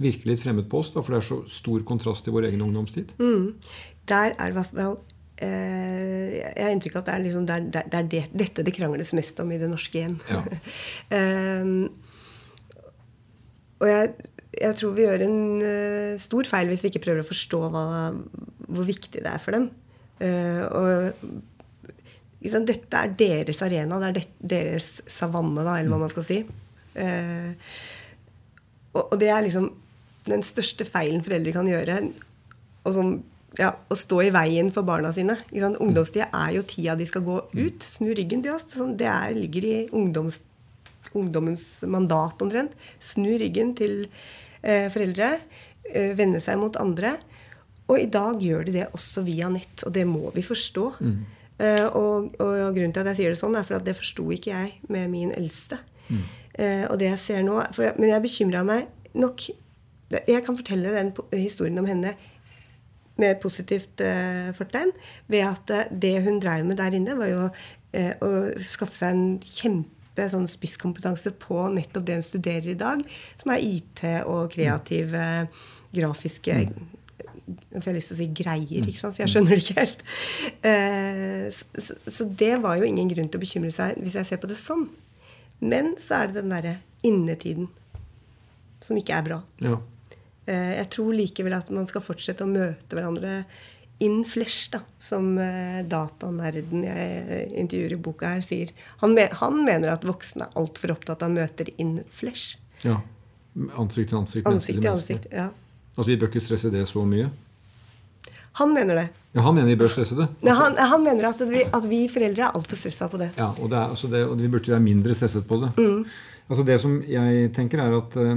virker 0.02 0.30
litt 0.30 0.42
fremmed 0.42 0.68
på 0.70 0.82
oss? 0.82 0.92
Da, 0.94 1.02
for 1.02 1.14
det 1.14 1.22
er 1.22 1.30
så 1.32 1.40
stor 1.50 1.82
kontrast 1.88 2.26
til 2.26 2.36
vår 2.36 2.50
egen 2.52 2.62
ungdomstid. 2.64 3.16
Mm. 3.18 3.50
Der 4.10 4.36
er 4.36 4.38
det 4.38 4.54
i 4.54 4.58
hvert 4.58 4.70
fall 4.70 4.96
eh, 5.42 6.38
Jeg 6.38 6.64
har 6.64 6.72
inntrykk 6.74 6.96
av 6.96 7.02
at 7.02 7.10
det 7.10 7.16
er, 7.16 7.24
liksom, 7.26 7.46
det, 7.48 7.58
er, 7.58 7.68
det, 7.74 7.98
er 7.98 8.08
det, 8.14 8.22
dette 8.44 8.66
det 8.66 8.76
krangles 8.76 9.12
mest 9.18 9.42
om 9.42 9.50
i 9.50 9.60
det 9.60 9.70
norske 9.70 9.98
hjem. 9.98 10.16
Ja. 10.30 10.42
um, 11.62 11.76
og 13.82 13.86
jeg, 13.90 14.10
jeg, 14.60 14.74
tror 14.78 14.94
vi 14.94 15.06
gjør 15.08 15.26
en 15.26 15.38
uh, 15.58 16.18
stor 16.22 16.50
feil 16.50 16.70
hvis 16.70 16.86
vi 16.86 16.94
ikke 16.94 17.06
prøver 17.08 17.26
å 17.26 17.30
forstå 17.30 17.62
hva, 17.66 17.86
hvor 18.70 18.86
viktig 18.86 19.22
det 19.24 19.30
er 19.30 19.42
for 19.42 19.58
dem. 19.58 19.72
Uh, 20.22 20.62
og 20.70 21.42
dette 22.42 22.98
er 22.98 23.14
deres 23.18 23.62
arena, 23.62 23.98
det 24.02 24.22
er 24.22 24.28
deres 24.54 25.02
savanne, 25.06 25.62
da, 25.62 25.78
eller 25.78 25.92
hva 25.92 26.02
man 26.02 26.12
skal 26.12 26.26
si. 26.26 26.38
Eh, 26.98 27.52
og, 28.92 29.04
og, 29.04 29.18
det 29.20 29.30
er 29.32 29.44
liksom 29.46 29.70
den 30.28 30.42
største 30.46 30.86
feilen 30.86 31.22
foreldre 31.24 31.54
kan 31.54 31.70
gjøre. 31.70 31.98
Og 32.82 32.94
som, 32.96 33.12
ja, 33.58 33.72
å 33.72 33.98
stå 33.98 34.20
i 34.26 34.32
veien 34.34 34.70
for 34.74 34.86
barna 34.86 35.12
sine. 35.14 35.38
Ungdomstida 35.54 36.28
er 36.44 36.56
jo 36.58 36.66
tida 36.68 36.96
de 36.98 37.08
skal 37.08 37.24
gå 37.26 37.38
ut. 37.54 37.86
Snu 37.86 38.12
ryggen 38.12 38.44
til 38.44 38.54
oss. 38.54 38.68
Sånn, 38.74 38.96
det 39.00 39.08
er, 39.10 39.34
ligger 39.38 39.66
i 39.66 39.76
ungdoms, 39.94 40.42
ungdommens 41.14 41.66
mandat 41.90 42.42
omtrent. 42.44 42.76
Snu 43.02 43.32
ryggen 43.40 43.74
til 43.78 44.00
eh, 44.06 44.88
foreldre. 44.92 45.34
Eh, 45.90 46.12
vende 46.18 46.42
seg 46.42 46.60
mot 46.60 46.76
andre. 46.80 47.16
Og 47.90 47.98
i 47.98 48.08
dag 48.10 48.40
gjør 48.40 48.66
de 48.68 48.76
det 48.78 48.90
også 48.94 49.24
via 49.26 49.50
nett, 49.52 49.82
og 49.86 49.92
det 49.94 50.04
må 50.08 50.30
vi 50.34 50.44
forstå. 50.46 50.88
Eh, 51.02 51.40
og, 51.60 52.32
og, 52.40 52.74
grunnen 52.74 52.92
til 52.92 53.00
at 53.04 53.06
jeg 53.12 53.16
sier 53.16 53.30
det 53.34 53.38
sånn, 53.38 53.54
er 53.58 53.62
for 53.68 53.76
at 53.78 53.84
det 53.86 53.94
forsto 53.98 54.24
ikke 54.34 54.50
jeg 54.50 54.72
med 54.88 55.10
min 55.12 55.32
eldste. 55.36 55.78
Mm. 56.08 56.22
og 56.90 56.98
det 56.98 57.06
jeg 57.08 57.18
ser 57.18 57.42
nå, 57.42 57.54
jeg- 57.78 57.94
Men 57.98 58.08
jeg 58.10 58.22
bekymra 58.22 58.64
meg 58.66 58.88
nok 59.14 59.40
Jeg 60.28 60.44
kan 60.44 60.56
fortelle 60.58 60.90
den 60.92 61.12
historien 61.32 61.78
om 61.78 61.86
henne 61.86 62.14
med 63.16 63.40
positivt 63.40 64.00
eh, 64.00 64.50
fortegn 64.52 64.90
ved 65.28 65.40
at 65.46 65.70
eh, 65.70 65.88
det 65.92 66.22
hun 66.24 66.40
drev 66.40 66.64
med 66.66 66.76
der 66.76 66.90
inne, 66.96 67.16
var 67.16 67.28
jo 67.30 67.48
eh, 67.92 68.12
å 68.20 68.30
skaffe 68.58 68.96
seg 68.96 69.12
en 69.14 69.38
kjempe 69.40 70.26
sånn 70.32 70.48
spisskompetanse 70.48 71.32
på 71.40 71.68
nettopp 71.72 72.04
det 72.08 72.14
hun 72.18 72.22
studerer 72.26 72.70
i 72.72 72.74
dag, 72.80 73.00
som 73.40 73.52
er 73.54 73.64
IT 73.64 74.02
og 74.26 74.50
kreative 74.52 75.48
grafiske 75.92 76.56
jeg 77.46 77.82
har 77.84 77.94
lyst 77.96 78.12
til 78.12 78.16
å 78.16 78.20
si 78.20 78.26
greier, 78.42 78.88
for 78.98 79.20
jeg 79.22 79.32
skjønner 79.32 79.54
det 79.56 79.62
ikke 79.64 79.78
helt. 79.80 80.02
Eh, 80.68 81.46
så, 81.82 81.96
så 82.06 82.26
det 82.28 82.54
var 82.62 82.76
jo 82.80 82.86
ingen 82.88 83.10
grunn 83.10 83.28
til 83.32 83.40
å 83.40 83.44
bekymre 83.44 83.72
seg 83.74 83.98
hvis 84.02 84.16
jeg 84.20 84.28
ser 84.28 84.40
på 84.42 84.50
det 84.50 84.58
sånn. 84.60 84.88
Men 85.62 85.94
så 86.02 86.22
er 86.22 86.30
det 86.32 86.40
den 86.42 86.52
derre 86.54 86.76
innetiden 87.06 87.68
som 88.82 88.98
ikke 88.98 89.14
er 89.18 89.26
bra. 89.28 89.40
Ja. 89.62 89.76
Eh, 90.46 90.72
Jeg 90.80 90.88
tror 90.94 91.12
likevel 91.14 91.54
at 91.58 91.70
man 91.74 91.86
skal 91.90 92.02
fortsette 92.02 92.42
å 92.46 92.50
møte 92.50 92.96
hverandre 92.98 93.44
in 94.02 94.24
flesh, 94.26 94.70
da, 94.72 94.80
som 94.98 95.36
eh, 95.38 95.84
datanerden 95.86 96.82
jeg 96.88 97.44
intervjuer 97.60 97.94
i 97.94 97.98
boka 98.02 98.32
her 98.34 98.42
sier. 98.42 98.72
Han, 99.04 99.14
han 99.38 99.60
mener 99.62 99.92
at 99.92 100.02
voksne 100.08 100.48
er 100.48 100.56
altfor 100.58 100.96
opptatt 100.96 101.22
av 101.22 101.30
møter 101.34 101.70
in 101.78 102.00
flesh. 102.10 102.56
ja. 102.86 103.00
Ansikt 103.76 104.08
til 104.08 104.16
ansikt. 104.16 104.46
Ansikt 104.48 104.78
til 104.80 104.88
ansikt. 104.88 105.26
ja. 105.30 105.50
Altså, 105.96 106.08
Vi 106.10 106.18
bør 106.20 106.30
ikke 106.32 106.44
stresse 106.44 106.70
det 106.72 106.84
så 106.88 107.04
mye. 107.06 107.30
Han 108.60 108.74
mener 108.74 108.98
det. 109.00 109.08
Ja, 109.32 109.40
Han 109.46 109.54
mener 109.56 109.70
vi 109.72 109.78
bør 109.80 109.88
stresse 109.92 110.16
det. 110.16 110.26
Nei, 110.44 110.52
han, 110.56 110.76
han 110.76 111.04
mener 111.04 111.30
at 111.30 111.40
vi, 111.48 111.62
at 111.64 111.86
vi 111.88 112.02
foreldre 112.12 112.48
er 112.48 112.58
altfor 112.58 112.76
stressa 112.76 113.08
på 113.08 113.20
det. 113.22 113.30
Ja, 113.38 113.48
og, 113.54 113.70
det 113.72 113.78
er, 113.78 113.94
altså 113.94 114.10
det, 114.12 114.26
og 114.28 114.36
vi 114.40 114.50
burde 114.52 114.74
være 114.74 114.84
mindre 114.84 115.16
stresset 115.16 115.46
på 115.48 115.60
det. 115.62 115.72
Altså 116.52 116.64
Det 116.68 116.76
som 116.82 116.98
jeg 117.08 117.48
tenker 117.56 117.80
er 117.80 117.94
at 117.96 118.16
uh, 118.18 118.32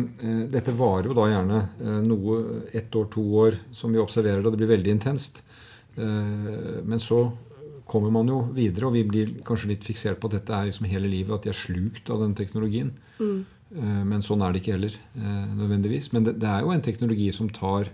Dette 0.53 0.71
varer 0.77 1.09
jo 1.09 1.15
da 1.17 1.25
gjerne 1.27 1.57
uh, 1.81 1.97
noe 2.05 2.37
ett 2.71 2.95
år, 2.95 3.09
to 3.11 3.23
år, 3.41 3.57
som 3.75 3.91
vi 3.91 3.99
observerer 3.99 4.45
og 4.45 4.53
det 4.53 4.61
blir 4.61 4.71
veldig 4.71 4.93
intenst. 4.93 5.43
Uh, 5.97 6.79
men 6.87 7.01
så 7.01 7.25
kommer 7.85 8.11
man 8.13 8.29
jo 8.29 8.39
videre, 8.55 8.87
og 8.87 8.95
vi 8.97 9.03
blir 9.07 9.33
kanskje 9.45 9.71
litt 9.73 9.85
fiksert 9.85 10.19
på 10.19 10.29
at 10.29 10.39
dette 10.39 10.55
er 10.55 10.69
liksom 10.69 10.87
hele 10.89 11.09
livet, 11.09 11.35
at 11.35 11.45
de 11.45 11.51
er 11.51 11.57
slukt 11.57 12.09
av 12.09 12.23
den 12.23 12.33
teknologien. 12.37 12.91
Eh, 13.21 13.43
men 14.07 14.23
sånn 14.23 14.43
er 14.45 14.53
det 14.53 14.61
ikke 14.61 14.75
heller 14.77 14.95
eh, 14.95 15.45
nødvendigvis. 15.55 16.11
Men 16.15 16.27
det, 16.27 16.37
det 16.41 16.49
er 16.51 16.65
jo 16.65 16.73
en 16.75 16.85
teknologi 16.85 17.27
som 17.35 17.49
tar 17.53 17.91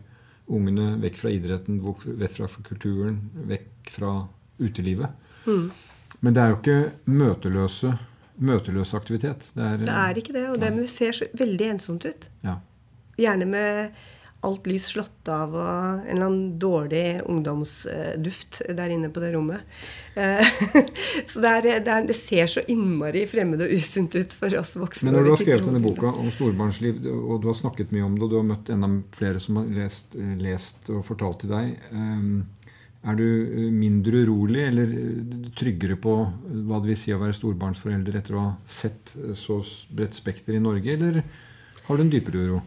ungene 0.52 0.96
vekk 1.02 1.20
fra 1.22 1.32
idretten, 1.34 1.80
vekk 1.82 2.38
fra 2.38 2.50
kulturen, 2.68 3.20
vekk 3.50 3.92
fra 3.94 4.14
utelivet. 4.62 5.14
Men 6.22 6.36
det 6.36 6.42
er 6.44 6.52
jo 6.52 6.58
ikke 6.60 6.80
møteløse, 7.10 7.94
møteløs 8.42 8.94
aktivitet. 8.98 9.52
Det 9.56 9.64
er, 9.68 9.78
Det 9.86 10.00
er 10.04 10.22
ikke 10.22 10.36
det, 10.36 10.48
og 10.52 10.60
det 10.62 10.90
ser 10.92 11.16
så 11.18 11.30
veldig 11.40 11.70
ensomt 11.76 12.06
ut. 12.06 12.28
Ja. 12.46 12.58
Gjerne 13.22 13.48
med 13.50 14.02
alt 14.42 14.68
lys 14.70 14.88
slått 14.94 15.30
av 15.30 15.54
og 15.54 15.66
en 15.68 16.08
eller 16.10 16.26
annen 16.26 16.54
dårlig 16.60 17.22
ungdomsduft 17.30 18.62
der 18.74 18.94
inne 18.94 19.12
på 19.14 19.22
det 19.22 19.34
rommet. 19.36 19.66
Eh, 20.16 20.42
Så 21.30 21.44
det, 21.44 21.52
er, 21.52 21.68
det, 21.86 21.92
er, 21.92 22.08
det 22.10 22.18
ser 22.18 22.50
så 22.50 22.64
innmari 22.72 23.28
fremmed 23.30 23.62
og 23.62 23.74
usunt 23.76 24.18
ut 24.18 24.34
for 24.34 24.54
oss 24.58 24.74
voksne. 24.80 25.10
Men 25.10 25.20
når 25.20 25.28
du 25.28 25.34
har 25.34 25.44
skrevet 25.44 25.70
denne 25.70 25.84
boka 25.84 26.14
om 26.24 26.32
storbarnsliv, 26.34 27.06
og 27.22 27.44
du 27.44 27.52
har 27.52 27.60
snakket 27.60 27.94
mye 27.94 28.08
om 28.08 28.18
det, 28.18 28.26
og 28.26 28.34
du 28.34 28.40
har 28.40 28.50
møtt 28.50 28.74
enda 28.74 28.90
flere 29.16 29.44
som 29.44 29.62
har 29.62 29.70
lest, 29.78 30.18
lest 30.42 30.90
og 30.94 31.06
fortalt 31.08 31.44
til 31.44 31.54
deg, 31.54 31.78
eh, 31.94 32.74
er 33.02 33.18
du 33.18 33.28
mindre 33.74 34.26
urolig 34.28 34.66
eller 34.68 34.92
tryggere 35.58 35.96
på 35.98 36.12
hva 36.22 36.82
det 36.82 36.92
vil 36.92 37.00
si 37.02 37.14
å 37.14 37.22
være 37.22 37.34
storbarnsforelder 37.34 38.20
etter 38.20 38.38
å 38.38 38.44
ha 38.44 38.52
sett 38.62 39.16
så 39.38 39.58
bredt 39.90 40.18
spekter 40.18 40.54
i 40.58 40.62
Norge, 40.62 40.98
eller 40.98 41.24
har 41.88 41.98
du 41.98 42.04
en 42.06 42.14
dypere 42.14 42.46
uro? 42.46 42.60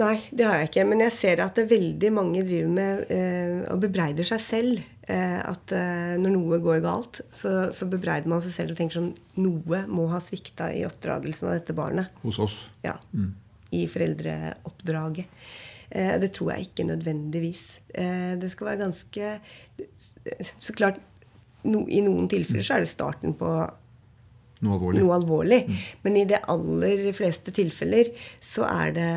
Nei, 0.00 0.16
det 0.30 0.46
har 0.48 0.60
jeg 0.60 0.70
ikke. 0.70 0.86
Men 0.90 1.04
jeg 1.06 1.14
ser 1.16 1.42
at 1.44 1.56
det 1.58 1.68
veldig 1.70 2.10
mange 2.14 2.44
driver 2.46 2.74
med 2.76 3.14
eh, 3.14 3.56
og 3.72 3.80
bebreider 3.84 4.26
seg 4.28 4.42
selv. 4.42 4.82
Eh, 5.04 5.40
at 5.44 5.74
eh, 5.76 6.14
når 6.20 6.34
noe 6.36 6.60
går 6.64 6.80
galt, 6.84 7.20
så, 7.32 7.70
så 7.74 7.88
bebreider 7.90 8.30
man 8.30 8.42
seg 8.44 8.54
selv 8.56 8.74
og 8.74 8.80
tenker 8.80 9.00
sånn 9.00 9.12
Noe 9.44 9.82
må 9.90 10.06
ha 10.12 10.20
svikta 10.22 10.70
i 10.72 10.84
oppdragelsen 10.88 11.50
av 11.50 11.58
dette 11.58 11.76
barnet. 11.76 12.12
Hos 12.24 12.40
oss. 12.42 12.58
Ja. 12.86 12.96
I 13.74 13.84
foreldreoppdraget. 13.90 15.44
Eh, 15.94 16.16
det 16.20 16.32
tror 16.34 16.54
jeg 16.54 16.68
ikke 16.68 16.88
nødvendigvis. 16.88 17.80
Eh, 17.94 18.34
det 18.40 18.50
skal 18.50 18.72
være 18.72 18.84
ganske 18.84 19.40
Så 20.60 20.72
klart, 20.72 21.00
no, 21.64 21.84
i 21.88 22.00
noen 22.04 22.28
tilfeller 22.30 22.64
så 22.64 22.76
er 22.76 22.84
det 22.84 22.92
starten 22.92 23.34
på 23.38 23.50
Noe 24.64 24.78
alvorlig. 24.78 25.02
noe 25.02 25.16
alvorlig. 25.18 25.60
Men 26.04 26.18
i 26.18 26.24
de 26.28 26.38
aller 26.50 27.04
fleste 27.16 27.52
tilfeller 27.54 28.10
så 28.42 28.66
er 28.68 28.94
det, 28.96 29.08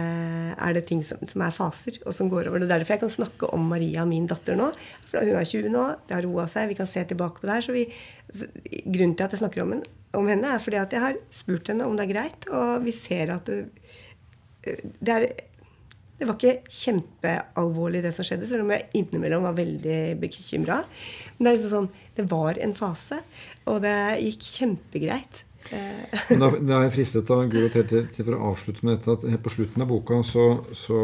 er 0.53 0.77
det 0.77 0.85
ting 0.89 1.03
som, 1.07 1.21
som 1.29 1.43
er 1.45 1.55
faser, 1.55 1.99
og 2.05 2.15
som 2.15 2.31
går 2.31 2.51
over. 2.51 2.61
Det 2.61 2.69
er 2.69 2.75
derfor 2.75 2.97
jeg 2.97 3.03
kan 3.05 3.13
snakke 3.13 3.51
om 3.55 3.67
Maria, 3.71 4.05
min 4.09 4.27
datter, 4.29 4.59
nå. 4.59 4.69
For 5.07 5.23
hun 5.23 5.39
er 5.39 5.47
20 5.47 5.73
nå, 5.73 5.85
det 6.07 6.17
har 6.17 6.27
roa 6.27 6.47
seg, 6.51 6.69
vi 6.71 6.79
kan 6.79 6.89
se 6.89 7.05
tilbake 7.07 7.41
på 7.41 7.49
det 7.49 7.57
her. 7.57 7.67
Så 7.67 7.75
vi, 7.75 7.87
så, 8.27 8.49
grunnen 8.85 9.15
til 9.17 9.27
at 9.27 9.35
jeg 9.35 9.43
snakker 9.43 9.63
om, 9.63 9.75
henne, 9.77 9.97
om 10.17 10.31
henne, 10.31 10.53
er 10.53 10.63
fordi 10.63 10.81
at 10.83 10.95
jeg 10.95 11.05
har 11.05 11.19
spurt 11.33 11.71
henne 11.71 11.87
om 11.87 11.97
det 11.97 12.07
er 12.07 12.13
greit, 12.15 12.49
og 12.51 12.83
vi 12.85 12.95
ser 12.95 13.35
at 13.37 13.47
det, 13.47 14.81
det 14.99 15.13
er 15.13 15.29
det 16.17 16.25
var 16.25 16.33
ikke 16.33 16.73
kjempealvorlig, 16.73 17.99
det 18.01 18.11
som 18.15 18.25
skjedde, 18.25 18.47
selv 18.49 18.65
om 18.65 18.71
jeg 18.73 18.87
innimellom 18.97 19.43
var 19.45 19.57
veldig 19.57 19.99
bekymra. 20.17 20.79
Men 21.37 21.45
det 21.45 21.51
er 21.51 21.57
liksom 21.59 21.73
sånn, 21.73 21.89
det 22.17 22.25
var 22.31 22.57
en 22.59 22.73
fase, 22.77 23.21
og 23.69 23.81
det 23.85 23.93
gikk 24.23 24.47
kjempegreit. 24.57 25.43
Eh, 25.71 26.17
Da, 26.39 26.49
da 26.49 26.77
er 26.79 26.87
jeg 26.87 26.95
fristet 26.95 27.29
av 27.33 27.45
Guro 27.51 27.69
til, 27.73 27.83
til, 27.89 28.05
til 28.13 28.25
for 28.27 28.37
å 28.37 28.51
avslutte 28.53 28.85
med 28.87 28.97
dette 28.97 29.15
at 29.17 29.25
helt 29.27 29.43
på 29.45 29.53
slutten 29.53 29.83
av 29.83 29.89
boka 29.91 30.21
så, 30.25 30.45
så 30.75 30.99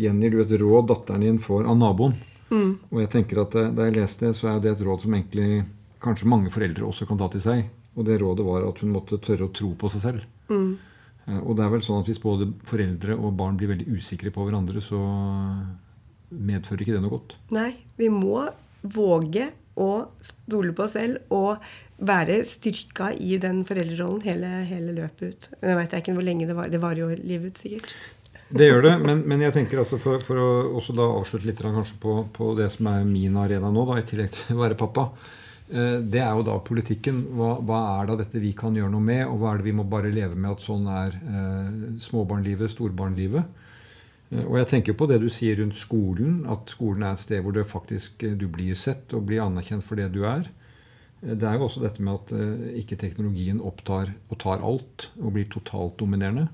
gjengir 0.00 0.32
du 0.32 0.38
et 0.42 0.54
råd 0.62 0.88
datteren 0.90 1.24
din 1.26 1.40
får 1.42 1.68
av 1.68 1.76
naboen. 1.80 2.16
Og 2.48 3.00
jeg 3.02 3.10
tenker 3.12 3.42
at 3.42 3.54
eh, 3.60 3.72
Da 3.76 3.84
jeg 3.88 3.98
leste 3.98 4.28
det, 4.30 4.36
så 4.38 4.54
er 4.54 4.62
det 4.64 4.70
et 4.72 4.84
råd 4.86 5.04
som 5.04 5.14
egentlig 5.16 5.64
kanskje 6.00 6.30
mange 6.30 6.52
foreldre 6.54 6.86
også 6.88 7.08
kan 7.10 7.18
ta 7.20 7.28
til 7.32 7.42
seg. 7.44 7.66
Og 7.98 8.06
det 8.06 8.20
rådet 8.22 8.46
var 8.46 8.64
at 8.68 8.78
hun 8.80 8.94
måtte 8.94 9.18
tørre 9.20 9.48
å 9.48 9.52
tro 9.52 9.72
på 9.76 9.90
seg 9.92 10.04
selv. 10.04 10.24
Mm. 10.48 10.78
Og 11.42 11.50
det 11.58 11.64
er 11.66 11.72
vel 11.74 11.82
sånn 11.84 12.00
at 12.00 12.08
hvis 12.08 12.22
både 12.22 12.46
foreldre 12.64 13.16
og 13.18 13.34
barn 13.36 13.58
blir 13.58 13.68
veldig 13.74 13.90
usikre 13.98 14.30
på 14.32 14.46
hverandre, 14.46 14.80
så 14.80 14.96
medfører 16.32 16.84
ikke 16.84 16.94
det 16.94 17.02
noe 17.04 17.12
godt. 17.16 17.34
nei, 17.52 17.72
vi 17.98 18.08
må 18.12 18.46
våge 18.94 19.48
å 19.78 19.90
stole 20.24 20.74
på 20.76 20.84
oss 20.86 20.96
selv 20.98 21.32
og 21.34 21.64
være 22.08 22.42
styrka 22.46 23.10
i 23.18 23.38
den 23.42 23.64
foreldrerollen 23.66 24.22
hele, 24.26 24.52
hele 24.68 24.94
løpet 25.00 25.24
ut. 25.32 25.48
Men 25.60 25.72
jeg 25.72 25.78
vet 25.80 25.96
ikke 25.98 26.14
hvor 26.18 26.26
lenge 26.28 26.46
det 26.50 26.56
var. 26.58 26.70
Det 26.70 26.80
varer 26.82 27.02
jo 27.02 27.10
livet 27.18 27.54
ut, 27.54 27.58
sikkert. 27.58 27.96
Det 28.48 28.64
gjør 28.68 28.84
det, 28.86 28.92
men, 29.02 29.18
men 29.28 29.42
jeg 29.44 29.52
tenker 29.58 29.82
altså 29.82 29.98
for, 30.00 30.22
for 30.24 30.40
å 30.40 30.46
også 30.78 30.94
da 30.96 31.04
avslutte 31.18 31.48
litt 31.50 31.60
på, 32.00 32.14
på 32.32 32.52
det 32.56 32.70
som 32.72 32.86
er 32.88 33.02
min 33.04 33.36
arena 33.36 33.68
nå, 33.74 33.84
da, 33.90 33.98
i 34.00 34.06
tillegg 34.08 34.30
til 34.32 34.56
å 34.56 34.62
være 34.62 34.78
pappa. 34.78 35.08
eh, 35.68 35.98
Det 36.00 36.22
er 36.24 36.32
jo 36.38 36.46
da 36.46 36.56
politikken. 36.64 37.26
Hva, 37.36 37.58
hva 37.60 37.80
er 37.98 38.08
da 38.08 38.16
dette 38.22 38.40
vi 38.40 38.54
kan 38.56 38.76
gjøre 38.78 38.94
noe 38.94 39.04
med, 39.04 39.26
og 39.28 39.42
hva 39.42 39.52
er 39.52 39.60
det 39.60 39.68
vi 39.68 39.76
må 39.76 39.84
bare 39.84 40.14
leve 40.14 40.38
med 40.38 40.54
at 40.54 40.64
sånn 40.64 40.88
er 40.88 41.18
eh, 41.18 41.98
småbarnlivet, 42.06 42.72
storbarnlivet? 42.72 43.66
Eh, 44.30 44.44
Og 44.44 44.58
jeg 44.58 44.68
tenker 44.72 44.96
på 44.98 45.08
det 45.08 45.20
du 45.22 45.28
sier 45.32 45.56
rundt 45.60 45.76
skolen, 45.78 46.44
at 46.50 46.68
skolen 46.74 47.02
er 47.06 47.12
et 47.16 47.22
sted 47.24 47.42
hvor 47.42 47.56
faktisk 47.64 48.22
eh, 48.24 48.36
du 48.36 48.48
blir 48.48 48.74
sett 48.74 49.12
og 49.16 49.26
blir 49.26 49.44
anerkjent 49.44 49.84
for 49.84 49.96
det 49.96 50.10
du 50.12 50.24
er. 50.28 50.48
Eh, 51.22 51.34
Det 51.34 51.42
er 51.48 51.56
jo 51.58 51.66
også 51.68 51.82
dette 51.82 52.02
med 52.02 52.14
at 52.14 52.32
ikke 52.78 52.98
teknologien 53.00 53.60
opptar 53.60 54.12
og 54.30 54.38
tar 54.38 54.62
alt 54.62 55.10
og 55.20 55.32
blir 55.34 55.48
totalt 55.48 55.96
dominerende. 55.98 56.48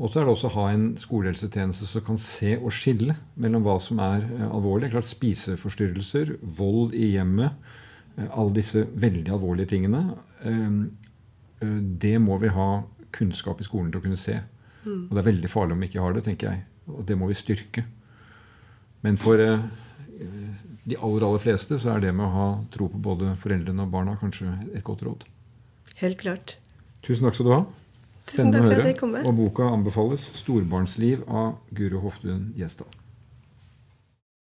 Og 0.00 0.08
så 0.08 0.20
er 0.20 0.24
det 0.24 0.32
også 0.32 0.48
å 0.48 0.54
ha 0.54 0.70
en 0.72 0.94
skolehelsetjeneste 0.96 1.84
som 1.84 2.00
kan 2.00 2.16
se 2.16 2.54
og 2.56 2.70
skille 2.72 3.16
mellom 3.36 3.62
hva 3.66 3.74
som 3.78 3.98
er 4.00 4.22
alvorlig. 4.48 4.88
Klart 4.94 5.04
Spiseforstyrrelser, 5.04 6.38
vold 6.40 6.94
i 6.96 7.10
hjemmet, 7.18 7.52
alle 8.32 8.54
disse 8.56 8.86
veldig 8.96 9.28
alvorlige 9.28 9.68
tingene. 9.74 10.00
Det 12.00 12.14
må 12.18 12.38
vi 12.40 12.48
ha 12.48 12.82
kunnskap 13.12 13.60
i 13.60 13.66
skolen 13.68 13.90
til 13.92 14.00
å 14.00 14.04
kunne 14.06 14.16
se. 14.16 14.38
Og 14.88 15.12
det 15.12 15.20
er 15.20 15.28
veldig 15.28 15.50
farlig 15.52 15.76
om 15.76 15.84
vi 15.84 15.90
ikke 15.90 16.00
har 16.06 16.16
det, 16.16 16.24
tenker 16.24 16.48
jeg. 16.48 16.64
Og 16.96 17.04
det 17.08 17.16
må 17.18 17.28
vi 17.30 17.38
styrke. 17.38 17.84
Men 19.04 19.16
for 19.20 19.40
eh, 19.40 19.62
de 20.84 20.96
aller, 20.98 21.26
aller 21.26 21.42
fleste 21.42 21.78
så 21.80 21.94
er 21.94 22.06
det 22.06 22.14
med 22.16 22.26
å 22.26 22.32
ha 22.34 22.48
tro 22.72 22.90
på 22.92 23.00
både 23.10 23.34
foreldrene 23.40 23.86
og 23.86 23.92
barna 23.94 24.16
kanskje 24.20 24.52
et 24.74 24.84
godt 24.86 25.04
råd. 25.06 25.26
Helt 26.00 26.20
klart. 26.20 26.56
Tusen 27.04 27.26
takk 27.26 27.38
skal 27.38 27.48
du 27.48 27.54
ha. 27.54 27.62
Spennende 28.28 28.60
å 28.62 28.68
høre. 28.68 29.24
Og 29.24 29.36
boka 29.36 29.68
anbefales 29.72 30.26
'Storbarnsliv' 30.36 31.24
av 31.26 31.56
Guro 31.74 32.02
Hoftun 32.04 32.50
Gjesdal. 32.58 32.88